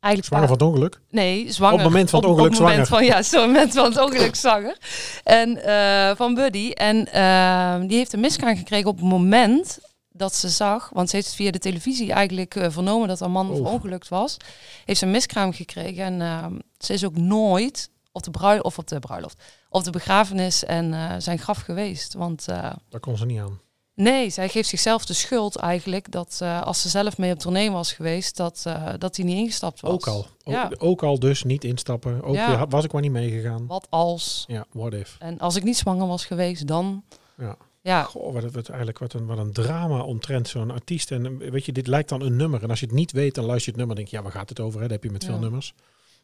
Eigenlijk 0.00 0.24
zwanger 0.34 0.48
van 0.48 0.56
het 0.56 0.66
ongeluk. 0.66 1.00
Nee, 1.10 1.52
zwanger. 1.52 1.74
Op 1.74 1.80
het 1.80 1.88
moment 1.90 2.10
van 2.10 2.18
het 2.20 2.28
Op- 2.28 2.34
ongeluk 2.34 2.52
op 2.52 2.58
zwanger. 2.58 2.86
Van, 2.86 3.04
ja, 3.04 3.22
zo, 3.22 3.36
op 3.36 3.42
het 3.42 3.50
moment 3.52 3.72
van 3.74 3.84
het 3.84 4.00
ongeluk 4.00 4.34
zwanger. 4.34 4.76
En 5.24 5.64
eh, 5.64 6.16
van 6.16 6.34
Buddy. 6.34 6.70
En 6.70 7.12
eh, 7.12 7.88
die 7.88 7.96
heeft 7.96 8.12
een 8.12 8.20
miskraam 8.20 8.56
gekregen 8.56 8.88
op 8.88 8.96
het 8.96 9.04
moment 9.08 9.78
dat 10.12 10.34
ze 10.34 10.48
zag, 10.48 10.90
want 10.92 11.10
ze 11.10 11.16
heeft 11.16 11.28
het 11.28 11.36
via 11.36 11.50
de 11.50 11.58
televisie 11.58 12.12
eigenlijk 12.12 12.54
eh, 12.54 12.70
vernomen 12.70 13.08
dat 13.08 13.20
haar 13.20 13.30
man 13.30 13.48
Oeh. 13.48 13.56
verongelukt 13.56 14.08
was. 14.08 14.36
Heeft 14.84 14.98
ze 14.98 15.04
een 15.04 15.10
miskraam 15.12 15.52
gekregen 15.52 16.04
en 16.04 16.20
eh, 16.22 16.46
ze 16.78 16.92
is 16.92 17.04
ook 17.04 17.16
nooit 17.16 17.90
op 18.12 18.22
de 18.22 18.30
bruiloft 18.30 18.64
of 18.64 18.78
op 18.78 18.86
de 18.88 18.98
bruiloft, 18.98 19.42
op 19.68 19.84
de 19.84 19.90
begrafenis 19.90 20.64
en 20.64 20.94
eh, 20.94 21.14
zijn 21.18 21.38
graf 21.38 21.58
geweest. 21.60 22.14
Want 22.14 22.44
Daar 22.46 23.00
kon 23.00 23.16
ze 23.16 23.26
niet 23.26 23.40
aan. 23.40 23.60
Nee, 24.00 24.30
zij 24.30 24.48
geeft 24.48 24.68
zichzelf 24.68 25.04
de 25.06 25.12
schuld 25.12 25.56
eigenlijk 25.56 26.10
dat 26.12 26.38
eh, 26.42 26.62
als 26.62 26.80
ze 26.82 26.88
zelf 26.88 27.18
mee 27.18 27.32
op 27.32 27.38
tournee 27.38 27.70
was 27.70 27.92
geweest, 27.92 28.36
dat, 28.36 28.62
eh, 28.66 28.88
dat 28.98 29.16
hij 29.16 29.24
niet 29.24 29.36
ingestapt 29.36 29.80
was. 29.80 29.92
Ook 29.92 30.06
al. 30.06 30.18
Ook, 30.44 30.54
Ja. 30.54 30.70
ook 30.78 31.02
al 31.02 31.18
dus 31.18 31.42
niet 31.44 31.64
instappen. 31.64 32.22
Ook 32.22 32.34
Ja. 32.34 32.66
was 32.66 32.84
ik 32.84 32.92
maar 32.92 33.02
niet 33.02 33.10
meegegaan. 33.12 33.66
Wat 33.66 33.86
als? 33.90 34.44
Ja, 34.48 34.64
what 34.72 34.92
if. 34.92 35.16
En 35.18 35.38
als 35.38 35.56
ik 35.56 35.62
niet 35.64 35.76
zwanger 35.76 36.06
was 36.06 36.24
geweest, 36.26 36.66
dan. 36.66 37.02
Ja. 37.36 37.56
Ja, 37.82 38.02
Goh, 38.02 38.32
wat, 38.32 38.42
wat, 38.52 38.68
eigenlijk 38.68 38.98
wat 38.98 39.12
een, 39.12 39.26
wat 39.26 39.38
een 39.38 39.52
drama 39.52 40.00
omtrent 40.02 40.48
zo'n 40.48 40.70
artiest. 40.70 41.10
En 41.10 41.26
eh, 41.42 41.50
weet 41.50 41.64
je, 41.64 41.72
dit 41.72 41.86
lijkt 41.86 42.08
dan 42.08 42.22
een 42.22 42.36
nummer. 42.36 42.62
En 42.62 42.70
als 42.70 42.80
je 42.80 42.86
het 42.86 42.94
niet 42.94 43.12
weet, 43.12 43.34
dan 43.34 43.44
luister 43.44 43.72
je 43.72 43.78
het 43.78 43.86
nummer 43.88 43.96
en 43.96 44.02
denk 44.02 44.08
je, 44.08 44.16
ja, 44.16 44.22
waar 44.22 44.40
gaat 44.40 44.48
het 44.48 44.60
over? 44.60 44.76
Hè? 44.80 44.82
Dat 44.82 44.90
heb 44.92 45.04
je 45.04 45.10
met 45.10 45.24
veel 45.24 45.34
Ja. 45.34 45.40
nummers. 45.40 45.74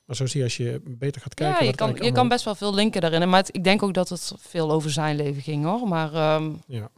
Maar 0.04 0.16
zo 0.16 0.26
zie 0.26 0.38
je 0.38 0.44
als 0.44 0.56
je 0.56 0.80
beter 0.84 1.20
gaat 1.20 1.34
kijken. 1.34 1.64
ja 1.64 1.70
je, 1.70 1.76
kan, 1.76 1.96
je 2.00 2.12
kan 2.12 2.28
best 2.28 2.44
wel 2.44 2.54
veel 2.54 2.74
linken 2.74 3.00
daarin. 3.00 3.28
Maar 3.28 3.40
het- 3.40 3.54
ik 3.56 3.64
denk 3.64 3.82
ook 3.82 3.94
dat 3.94 4.08
het 4.08 4.32
veel 4.38 4.70
over 4.72 4.90
zijn 4.90 5.16
leven 5.16 5.42
ging 5.42 5.64
hoor. 5.64 5.88
Maar 5.88 6.14
ehm, 6.14 6.50
Ja. 6.66 6.88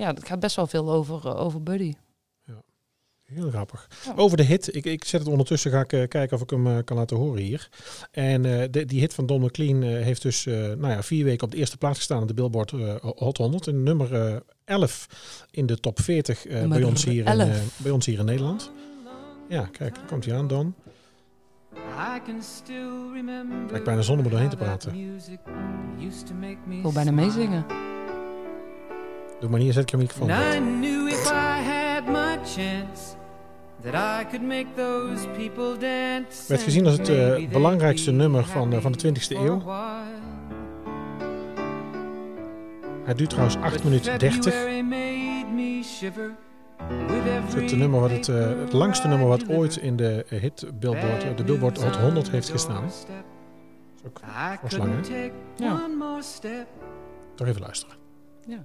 Ja, 0.00 0.14
het 0.14 0.26
gaat 0.26 0.40
best 0.40 0.56
wel 0.56 0.66
veel 0.66 0.90
over, 0.92 1.26
eh, 1.26 1.40
over 1.40 1.62
Buddy. 1.62 1.94
Heel 3.32 3.50
grappig. 3.50 3.88
Ja. 4.04 4.12
Over 4.16 4.36
de 4.36 4.42
hit. 4.42 4.74
Ik, 4.74 4.84
ik 4.84 5.04
zet 5.04 5.20
het 5.20 5.28
ondertussen, 5.28 5.70
ga 5.70 5.80
ik 5.80 5.92
eh, 5.92 6.08
kijken 6.08 6.36
of 6.36 6.42
ik 6.42 6.50
hem 6.50 6.66
eh, 6.66 6.76
kan 6.84 6.96
laten 6.96 7.16
horen 7.16 7.42
hier. 7.42 7.68
En 8.10 8.44
eh, 8.44 8.68
de, 8.70 8.84
die 8.84 9.00
hit 9.00 9.14
van 9.14 9.26
Don 9.26 9.40
McLean 9.40 9.82
heeft 9.82 10.22
dus 10.22 10.46
eh, 10.46 10.54
nou 10.54 10.88
ja, 10.88 11.02
vier 11.02 11.24
weken 11.24 11.44
op 11.44 11.50
de 11.50 11.56
eerste 11.56 11.76
plaats 11.76 11.98
gestaan 11.98 12.22
op 12.22 12.28
de 12.28 12.34
Billboard 12.34 12.70
Hot 13.00 13.36
100. 13.36 13.66
En 13.66 13.82
nummer 13.82 14.14
eh 14.14 14.36
11 14.64 15.06
in 15.50 15.66
de 15.66 15.76
top 15.80 16.00
40 16.00 16.46
eh, 16.46 16.68
bij, 16.68 16.82
ons 16.82 17.04
hier 17.04 17.26
in, 17.26 17.40
11. 17.40 17.48
eh, 17.48 17.54
bij 17.76 17.90
ons 17.90 18.06
hier 18.06 18.18
in 18.18 18.24
Nederland. 18.24 18.70
Ja, 19.48 19.68
kijk, 19.72 19.94
daar 19.94 20.06
komt 20.06 20.24
hij 20.24 20.36
aan, 20.36 20.46
Don. 20.46 20.74
Lijkt 23.70 23.84
bijna 23.84 24.02
zonder 24.02 24.24
me 24.24 24.30
doorheen 24.30 24.48
te 24.48 24.56
praten. 24.56 24.94
Ik 26.76 26.82
wil 26.82 26.92
bijna 26.92 27.10
meezingen. 27.10 27.64
Doe 29.40 29.48
maar 29.50 29.60
niet, 29.60 29.72
zet 29.72 29.82
ik 29.82 29.90
je 29.90 29.96
microfoon. 29.96 30.30
And 30.30 30.54
I 30.54 30.58
knew 30.58 31.08
if 31.08 31.30
I 31.30 31.62
had 31.62 32.06
my 32.06 32.38
chance 32.44 33.16
that 33.82 33.94
I 33.94 34.26
could 34.28 34.42
make 34.42 34.66
those 34.76 35.28
people 35.28 35.78
dance. 35.78 36.48
Werd 36.48 36.62
gezien 36.62 36.86
als 36.86 36.96
het, 36.96 37.08
eh, 37.08 37.16
they'd 37.16 37.50
belangrijkste 37.50 38.10
be 38.10 38.16
nummer 38.16 38.44
van, 38.44 38.72
eh, 38.72 38.80
van 38.80 38.92
de 38.92 38.98
happy 38.98 38.98
20e 38.98 39.34
for 39.34 39.36
a 39.36 39.44
eeuw. 39.44 39.62
Hij 43.04 43.14
duurt 43.14 43.30
trouwens 43.30 43.56
8 43.56 43.72
But 43.72 43.84
minuten 43.84 44.18
30. 44.18 44.52
February 44.52 44.80
made 44.80 45.46
me 45.54 45.82
shiver 45.84 46.34
with 46.88 47.24
Het 47.24 47.48
is 47.48 47.54
every 47.54 47.62
het, 47.62 47.76
nummer 47.76 48.00
wat 48.00 48.10
het, 48.10 48.28
eh, 48.28 48.48
het 48.58 48.72
langste 48.72 49.08
nummer 49.08 49.28
wat 49.28 49.48
ooit 49.48 49.76
in 49.76 49.96
de 49.96 50.24
hit 50.28 50.66
Billboard, 50.80 51.36
de 51.36 51.44
Billboard 51.44 51.82
Hot 51.82 51.96
100 51.96 52.30
heeft 52.30 52.48
gestaan. 52.48 52.82
Dat 52.82 52.92
is 52.92 54.02
ook 54.04 54.20
lang, 54.78 55.08
hè? 55.08 55.30
Ja. 55.56 55.72
one 55.72 55.96
more 55.96 56.22
step. 56.22 56.66
toch 57.34 57.46
even 57.46 57.60
luisteren. 57.60 57.96
Ja. 58.46 58.64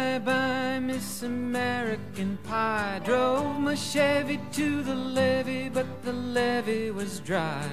bye, 0.19 0.79
Miss 0.79 1.23
American 1.23 2.37
Pie. 2.43 2.99
Drove 3.03 3.59
my 3.59 3.75
Chevy 3.75 4.39
to 4.51 4.83
the 4.83 4.95
levee, 4.95 5.69
but 5.73 5.85
the 6.03 6.13
levee 6.13 6.91
was 6.91 7.19
dry. 7.23 7.63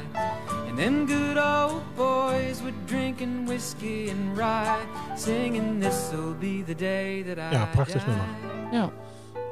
And 0.68 0.78
them 0.78 1.06
good 1.06 1.36
old 1.36 1.82
boys 1.96 2.62
were 2.62 2.74
drinking 2.86 3.46
whiskey 3.46 4.10
and 4.10 4.36
rye, 4.36 4.86
singing 5.16 5.80
this'll 5.80 6.34
be 6.40 6.62
the 6.62 6.74
day 6.74 7.22
that 7.22 7.38
I 7.38 7.54
Ja, 7.54 7.68
prachtig 7.72 8.06
nummer. 8.06 8.26
Ja. 8.72 8.90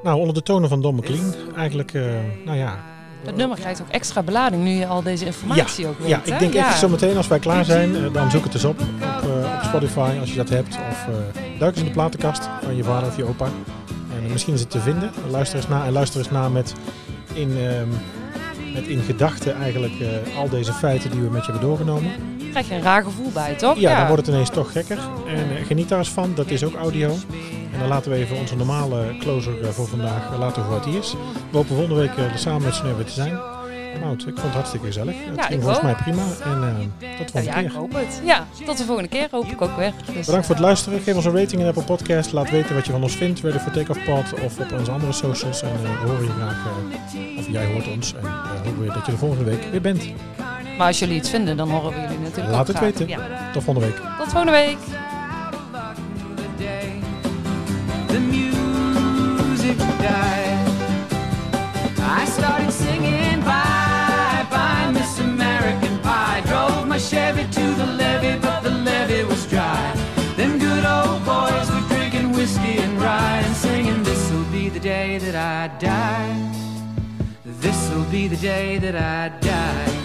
Nou, 0.03 0.19
onder 0.19 0.35
de 0.35 0.43
tonen 0.43 0.69
van 0.69 0.83
Don 0.83 0.95
McLean. 0.95 1.35
Eigenlijk, 1.57 1.95
eh, 1.95 2.03
nou 2.45 2.57
ja. 2.59 2.79
Het 3.25 3.37
nummer 3.37 3.59
krijgt 3.59 3.81
ook 3.81 3.89
extra 3.89 4.23
belading 4.23 4.63
nu 4.63 4.71
je 4.71 4.87
al 4.87 5.03
deze 5.03 5.27
informatie 5.27 5.87
ook 5.87 5.99
weet. 5.99 6.09
Ja, 6.09 6.21
ik 6.25 6.39
denk 6.39 6.55
echt 6.55 6.79
zo 6.79 6.89
meteen 6.89 7.17
als 7.17 7.27
wij 7.27 7.39
klaar 7.39 7.65
zijn, 7.65 7.97
eh, 7.97 8.13
dan 8.13 8.31
zoek 8.31 8.45
het 8.45 8.55
eens 8.55 8.65
op 8.65 8.81
op, 8.81 9.31
eh, 9.31 9.55
op 9.55 9.63
Spotify 9.63 10.17
als 10.21 10.31
je 10.31 10.37
dat 10.37 10.49
hebt. 10.49 10.79
Of 10.91 11.07
eh, 11.09 11.43
duik 11.59 11.73
eens 11.73 11.81
in 11.81 11.87
de 11.87 11.93
platenkast 11.95 12.49
van 12.63 12.77
je 12.77 12.85
vader 12.85 13.09
of 13.09 13.17
je 13.17 13.25
opa. 13.25 13.49
En 14.25 14.33
misschien 14.33 14.55
is 14.55 14.61
het 14.61 14.71
te 14.71 14.81
vinden. 14.81 15.11
Luister 15.31 15.57
eens 15.57 15.69
na 15.69 15.85
en 15.85 15.93
luister 15.93 16.19
eens 16.19 16.31
na 16.31 16.49
met 16.49 16.75
in, 17.33 17.57
ehm, 17.59 17.89
met 18.75 18.87
in 18.87 19.01
gedachten 19.01 19.57
eigenlijk 19.57 19.93
eh, 20.01 20.39
al 20.39 20.49
deze 20.49 20.73
feiten 20.73 21.11
die 21.11 21.21
we 21.21 21.31
met 21.31 21.45
je 21.45 21.51
hebben 21.53 21.69
doorgenomen. 21.69 22.11
Krijg 22.51 22.69
je 22.69 22.75
een 22.75 22.83
raar 22.83 23.03
gevoel 23.03 23.31
bij, 23.31 23.55
toch? 23.55 23.79
Ja, 23.79 23.99
dan 23.99 24.07
wordt 24.07 24.27
het 24.27 24.35
ineens 24.35 24.51
toch 24.51 24.73
gekker. 24.73 24.99
En 25.27 25.57
eh, 25.57 25.67
geniet 25.67 25.89
daar 25.89 25.99
eens 25.99 26.11
van, 26.11 26.33
dat 26.35 26.51
is 26.51 26.65
ook 26.65 26.75
audio. 26.75 27.11
En 27.73 27.79
dan 27.79 27.89
laten 27.89 28.11
we 28.11 28.17
even 28.17 28.37
onze 28.37 28.57
normale 28.57 29.17
closer 29.19 29.63
eh, 29.63 29.69
voor 29.69 29.87
vandaag 29.87 30.39
laten 30.39 30.63
voor 30.63 30.73
wat 30.73 30.85
die 30.85 30.99
is. 30.99 31.15
We 31.51 31.57
hopen 31.57 31.77
volgende 31.77 32.01
week 32.01 32.17
er 32.17 32.39
samen 32.39 32.63
met 32.63 32.75
z'n 32.75 33.05
te 33.05 33.13
zijn. 33.13 33.56
Nou, 34.01 34.13
ik 34.15 34.21
vond 34.25 34.41
het 34.43 34.53
hartstikke 34.53 34.87
gezellig. 34.87 35.15
Het 35.25 35.37
Ja, 35.37 35.43
ging 35.43 35.55
ik 35.55 35.61
volgens 35.63 35.83
mij 35.85 35.95
prima. 35.95 36.23
En 36.45 36.63
eh, 36.63 37.17
tot 37.19 37.27
de 37.27 37.33
volgende 37.33 37.43
ja, 37.43 37.57
ik 37.57 37.67
keer. 37.69 37.77
hoop 37.79 37.93
het. 37.93 38.21
Ja, 38.25 38.47
tot 38.65 38.79
de 38.79 38.85
volgende 38.85 39.09
keer 39.11 39.29
hoop 39.31 39.45
ik 39.45 39.63
ook 39.63 39.77
weer. 39.77 39.93
Dus, 40.15 40.27
Bedankt 40.27 40.47
voor 40.47 40.55
het 40.55 40.65
luisteren. 40.65 41.01
Geef 41.01 41.15
ons 41.15 41.25
een 41.25 41.37
rating 41.37 41.61
in 41.63 41.67
Apple 41.67 41.83
Podcast. 41.83 42.33
Laat 42.33 42.51
weten 42.51 42.75
wat 42.75 42.87
je 42.87 42.93
van 42.93 43.03
ons 43.03 43.17
vindt. 43.17 43.41
Ready 43.41 43.59
for 43.59 43.73
Takeoff 43.73 44.05
Pod 44.05 44.41
of 44.45 44.59
op 44.59 44.73
onze 44.79 44.91
andere 44.91 45.13
socials. 45.13 45.63
En 45.63 45.69
eh, 45.85 46.03
we 46.03 46.09
horen 46.09 46.25
je 46.25 46.31
graag. 46.31 46.67
eh, 46.67 47.39
of 47.39 47.49
jij 47.49 47.73
hoort 47.73 47.89
ons. 47.89 48.15
En 48.15 48.25
eh, 48.27 48.51
hopen 48.65 48.81
we 48.87 48.93
dat 48.93 49.07
je 49.07 49.13
de 49.13 49.19
volgende 49.19 49.45
week 49.45 49.63
weer 49.71 49.81
bent. 49.81 50.05
Maar 50.79 50.87
als 50.87 50.99
jullie 50.99 51.17
iets 51.17 51.31
vinden, 51.31 51.57
dan 51.57 51.71
horen 51.71 51.91
we 51.95 52.01
jullie 52.01 52.19
natuurlijk 52.19 52.51
Laat 52.51 52.61
ook 52.61 52.67
het 52.67 52.77
graag. 52.77 52.91
weten. 52.91 53.09
Ja. 53.09 53.51
Tot 53.53 53.63
volgende 53.65 53.89
week. 53.89 53.97
Tot 54.19 54.29
volgende 54.29 54.53
week. 54.53 54.77
The 78.29 78.37
day 78.37 78.79
that 78.79 78.97
I 78.97 79.29
die. 79.39 79.96